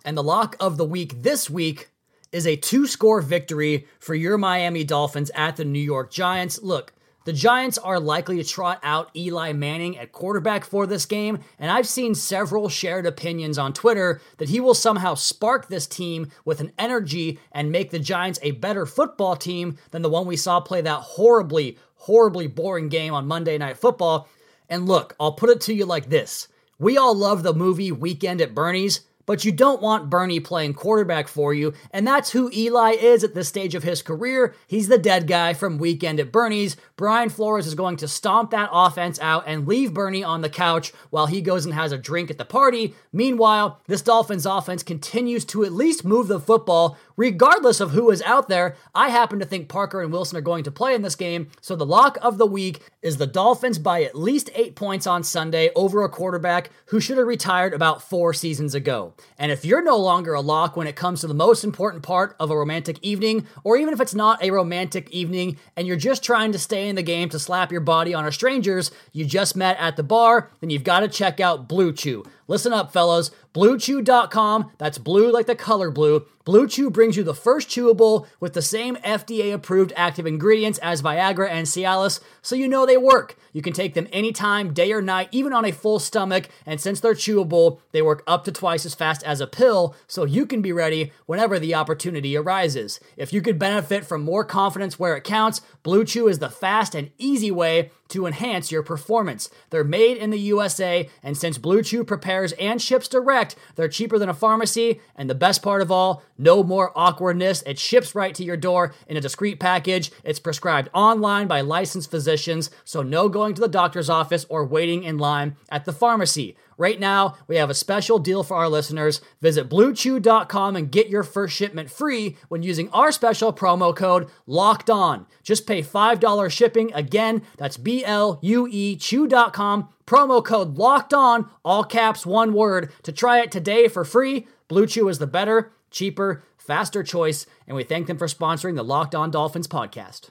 And 0.04 0.16
the 0.16 0.22
lock 0.22 0.56
of 0.60 0.76
the 0.76 0.84
week 0.84 1.22
this 1.22 1.50
week 1.50 1.90
is 2.32 2.46
a 2.46 2.56
two 2.56 2.86
score 2.86 3.20
victory 3.20 3.86
for 3.98 4.14
your 4.14 4.38
Miami 4.38 4.84
Dolphins 4.84 5.30
at 5.34 5.56
the 5.56 5.64
New 5.64 5.80
York 5.80 6.10
Giants. 6.10 6.62
Look, 6.62 6.92
the 7.26 7.32
Giants 7.32 7.76
are 7.76 7.98
likely 7.98 8.36
to 8.36 8.44
trot 8.48 8.78
out 8.84 9.10
Eli 9.16 9.52
Manning 9.52 9.98
at 9.98 10.12
quarterback 10.12 10.64
for 10.64 10.86
this 10.86 11.06
game, 11.06 11.40
and 11.58 11.72
I've 11.72 11.88
seen 11.88 12.14
several 12.14 12.68
shared 12.68 13.04
opinions 13.04 13.58
on 13.58 13.72
Twitter 13.72 14.20
that 14.38 14.48
he 14.48 14.60
will 14.60 14.74
somehow 14.74 15.14
spark 15.14 15.66
this 15.66 15.88
team 15.88 16.28
with 16.44 16.60
an 16.60 16.70
energy 16.78 17.40
and 17.50 17.72
make 17.72 17.90
the 17.90 17.98
Giants 17.98 18.38
a 18.42 18.52
better 18.52 18.86
football 18.86 19.34
team 19.34 19.76
than 19.90 20.02
the 20.02 20.08
one 20.08 20.28
we 20.28 20.36
saw 20.36 20.60
play 20.60 20.80
that 20.82 21.00
horribly, 21.00 21.76
horribly 21.96 22.46
boring 22.46 22.88
game 22.88 23.12
on 23.12 23.26
Monday 23.26 23.58
Night 23.58 23.76
Football. 23.76 24.28
And 24.68 24.86
look, 24.86 25.16
I'll 25.18 25.32
put 25.32 25.50
it 25.50 25.60
to 25.62 25.74
you 25.74 25.84
like 25.84 26.08
this. 26.08 26.46
We 26.78 26.96
all 26.96 27.16
love 27.16 27.42
the 27.42 27.52
movie 27.52 27.90
Weekend 27.90 28.40
at 28.40 28.54
Bernie's, 28.54 29.00
but 29.26 29.44
you 29.44 29.52
don't 29.52 29.82
want 29.82 30.08
Bernie 30.08 30.40
playing 30.40 30.74
quarterback 30.74 31.28
for 31.28 31.52
you, 31.52 31.74
and 31.90 32.06
that's 32.06 32.30
who 32.30 32.50
Eli 32.52 32.92
is 32.92 33.22
at 33.24 33.34
this 33.34 33.48
stage 33.48 33.74
of 33.74 33.82
his 33.82 34.02
career. 34.02 34.54
He's 34.66 34.88
the 34.88 34.98
dead 34.98 35.26
guy 35.26 35.52
from 35.52 35.78
Weekend 35.78 36.20
at 36.20 36.32
Bernie's. 36.32 36.76
Brian 36.96 37.28
Flores 37.28 37.66
is 37.66 37.74
going 37.74 37.96
to 37.98 38.08
stomp 38.08 38.50
that 38.52 38.70
offense 38.72 39.18
out 39.20 39.44
and 39.46 39.66
leave 39.68 39.92
Bernie 39.92 40.24
on 40.24 40.40
the 40.40 40.48
couch 40.48 40.92
while 41.10 41.26
he 41.26 41.40
goes 41.40 41.64
and 41.64 41.74
has 41.74 41.92
a 41.92 41.98
drink 41.98 42.30
at 42.30 42.38
the 42.38 42.44
party. 42.44 42.94
Meanwhile, 43.12 43.80
this 43.86 44.02
Dolphins 44.02 44.46
offense 44.46 44.82
continues 44.82 45.44
to 45.46 45.64
at 45.64 45.72
least 45.72 46.04
move 46.04 46.28
the 46.28 46.40
football 46.40 46.96
regardless 47.16 47.80
of 47.80 47.90
who 47.90 48.10
is 48.10 48.22
out 48.22 48.48
there. 48.48 48.76
I 48.94 49.08
happen 49.08 49.38
to 49.38 49.44
think 49.46 49.68
Parker 49.68 50.02
and 50.02 50.12
Wilson 50.12 50.38
are 50.38 50.42
going 50.42 50.64
to 50.64 50.70
play 50.70 50.94
in 50.94 51.02
this 51.02 51.16
game, 51.16 51.48
so 51.60 51.74
the 51.74 51.86
lock 51.86 52.18
of 52.22 52.38
the 52.38 52.46
week 52.46 52.80
is 53.02 53.16
the 53.16 53.26
Dolphins 53.26 53.78
by 53.78 54.02
at 54.02 54.14
least 54.14 54.50
eight 54.54 54.76
points 54.76 55.06
on 55.06 55.22
Sunday 55.22 55.70
over 55.74 56.02
a 56.02 56.08
quarterback 56.08 56.70
who 56.86 57.00
should 57.00 57.18
have 57.18 57.26
retired 57.26 57.72
about 57.72 58.02
four 58.02 58.32
seasons 58.32 58.74
ago. 58.74 59.14
And 59.38 59.52
if 59.52 59.64
you're 59.64 59.82
no 59.82 59.96
longer 59.96 60.34
a 60.34 60.40
lock 60.40 60.76
when 60.76 60.86
it 60.86 60.96
comes 60.96 61.20
to 61.20 61.26
the 61.26 61.34
most 61.34 61.64
important 61.64 62.02
part 62.02 62.36
of 62.38 62.50
a 62.50 62.56
romantic 62.56 62.98
evening, 63.02 63.46
or 63.64 63.76
even 63.76 63.92
if 63.92 64.00
it's 64.00 64.14
not 64.14 64.42
a 64.42 64.50
romantic 64.50 65.10
evening 65.10 65.58
and 65.76 65.86
you're 65.86 65.96
just 65.96 66.22
trying 66.22 66.52
to 66.52 66.58
stay 66.58 66.88
in 66.88 66.96
the 66.96 67.02
game 67.02 67.28
to 67.28 67.38
slap 67.38 67.70
your 67.72 67.80
body 67.80 68.14
on 68.14 68.26
a 68.26 68.32
stranger's 68.32 68.90
you 69.12 69.24
just 69.24 69.56
met 69.56 69.76
at 69.78 69.96
the 69.96 70.02
bar, 70.02 70.50
then 70.60 70.70
you've 70.70 70.84
got 70.84 71.00
to 71.00 71.08
check 71.08 71.40
out 71.40 71.68
Blue 71.68 71.92
Chew. 71.92 72.24
Listen 72.48 72.72
up, 72.72 72.92
fellas. 72.92 73.30
BlueChew.com, 73.54 74.72
that's 74.78 74.98
blue 74.98 75.32
like 75.32 75.46
the 75.46 75.56
color 75.56 75.90
blue. 75.90 76.26
Blue 76.44 76.68
Chew 76.68 76.90
brings 76.90 77.16
you 77.16 77.24
the 77.24 77.34
first 77.34 77.68
chewable 77.68 78.26
with 78.38 78.52
the 78.52 78.62
same 78.62 78.94
FDA 78.96 79.52
approved 79.52 79.92
active 79.96 80.26
ingredients 80.26 80.78
as 80.78 81.02
Viagra 81.02 81.48
and 81.50 81.66
Cialis, 81.66 82.20
so 82.40 82.54
you 82.54 82.68
know 82.68 82.86
they 82.86 82.96
work. 82.96 83.36
You 83.52 83.62
can 83.62 83.72
take 83.72 83.94
them 83.94 84.06
anytime, 84.12 84.72
day 84.72 84.92
or 84.92 85.02
night, 85.02 85.28
even 85.32 85.52
on 85.52 85.64
a 85.64 85.72
full 85.72 85.98
stomach, 85.98 86.48
and 86.64 86.80
since 86.80 87.00
they're 87.00 87.14
chewable, 87.14 87.80
they 87.90 88.00
work 88.00 88.22
up 88.28 88.44
to 88.44 88.52
twice 88.52 88.86
as 88.86 88.94
fast 88.94 89.24
as 89.24 89.40
a 89.40 89.46
pill, 89.48 89.96
so 90.06 90.24
you 90.24 90.46
can 90.46 90.62
be 90.62 90.70
ready 90.70 91.10
whenever 91.24 91.58
the 91.58 91.74
opportunity 91.74 92.36
arises. 92.36 93.00
If 93.16 93.32
you 93.32 93.42
could 93.42 93.58
benefit 93.58 94.04
from 94.04 94.22
more 94.22 94.44
confidence 94.44 95.00
where 95.00 95.16
it 95.16 95.24
counts, 95.24 95.62
Blue 95.82 96.04
Chew 96.04 96.28
is 96.28 96.38
the 96.38 96.50
fast 96.50 96.94
and 96.94 97.10
easy 97.18 97.50
way 97.50 97.90
to 98.08 98.26
enhance 98.26 98.70
your 98.70 98.82
performance. 98.82 99.50
They're 99.70 99.84
made 99.84 100.16
in 100.16 100.30
the 100.30 100.38
USA, 100.38 101.08
and 101.22 101.36
since 101.36 101.58
Blue 101.58 101.82
Chew 101.82 102.04
prepares 102.04 102.52
and 102.52 102.80
ships 102.80 103.08
direct, 103.08 103.56
they're 103.74 103.88
cheaper 103.88 104.18
than 104.18 104.28
a 104.28 104.34
pharmacy, 104.34 105.00
and 105.14 105.28
the 105.28 105.34
best 105.34 105.62
part 105.62 105.82
of 105.82 105.90
all, 105.90 106.22
no 106.38 106.62
more 106.62 106.92
awkwardness. 106.96 107.62
It 107.62 107.78
ships 107.78 108.14
right 108.14 108.34
to 108.34 108.44
your 108.44 108.56
door 108.56 108.94
in 109.06 109.16
a 109.16 109.20
discreet 109.20 109.60
package. 109.60 110.10
It's 110.24 110.38
prescribed 110.38 110.88
online 110.94 111.46
by 111.46 111.60
licensed 111.60 112.10
physicians, 112.10 112.70
so 112.84 113.02
no 113.02 113.28
going 113.28 113.54
to 113.54 113.60
the 113.60 113.68
doctor's 113.68 114.10
office 114.10 114.46
or 114.48 114.64
waiting 114.64 115.04
in 115.04 115.18
line 115.18 115.56
at 115.68 115.84
the 115.84 115.92
pharmacy. 115.92 116.56
Right 116.78 117.00
now, 117.00 117.36
we 117.46 117.56
have 117.56 117.70
a 117.70 117.74
special 117.74 118.18
deal 118.18 118.42
for 118.42 118.56
our 118.56 118.68
listeners. 118.68 119.20
Visit 119.40 119.68
bluechew.com 119.68 120.76
and 120.76 120.90
get 120.90 121.08
your 121.08 121.22
first 121.22 121.56
shipment 121.56 121.90
free 121.90 122.36
when 122.48 122.62
using 122.62 122.90
our 122.90 123.10
special 123.12 123.52
promo 123.52 123.96
code 123.96 124.28
LOCKED 124.46 124.90
ON. 124.90 125.26
Just 125.42 125.66
pay 125.66 125.82
$5 125.82 126.50
shipping. 126.50 126.92
Again, 126.92 127.42
that's 127.56 127.76
B 127.76 128.04
L 128.04 128.38
U 128.42 128.68
E 128.70 128.96
chew.com, 128.96 129.88
promo 130.06 130.44
code 130.44 130.76
LOCKED 130.76 131.14
ON, 131.14 131.50
all 131.64 131.84
caps, 131.84 132.26
one 132.26 132.52
word, 132.52 132.92
to 133.02 133.12
try 133.12 133.40
it 133.40 133.50
today 133.50 133.88
for 133.88 134.04
free. 134.04 134.46
Blue 134.68 134.86
Chew 134.86 135.08
is 135.08 135.18
the 135.18 135.26
better, 135.26 135.72
cheaper, 135.90 136.42
faster 136.58 137.02
choice, 137.02 137.46
and 137.66 137.76
we 137.76 137.84
thank 137.84 138.06
them 138.06 138.18
for 138.18 138.26
sponsoring 138.26 138.74
the 138.74 138.82
Locked 138.82 139.14
On 139.14 139.30
Dolphins 139.30 139.68
podcast. 139.68 140.30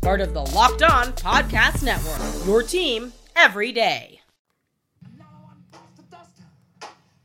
part 0.00 0.20
of 0.20 0.32
the 0.34 0.40
Locked 0.40 0.82
On 0.82 1.12
Podcast 1.12 1.82
Network. 1.82 2.46
Your 2.46 2.62
team 2.62 3.12
every 3.36 3.70
day. 3.70 4.20
Another 5.04 5.26
one 5.42 5.56
bites 5.70 5.92
the 5.96 6.02
dust. 6.10 6.40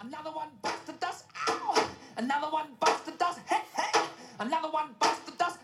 Another 0.02 0.32
one 0.32 0.50
bites 0.62 0.82
the 0.86 0.94
dust. 0.94 1.26
Ow! 1.50 1.90
Another 2.18 2.48
one 2.48 2.68
bites 2.80 3.02
the 3.02 3.12
dust. 3.12 3.40
Hey, 3.48 3.62
hey. 3.76 4.02
Another 4.40 4.70
one 4.70 4.90
bites 5.00 5.20
the 5.20 5.32
dust. 5.32 5.60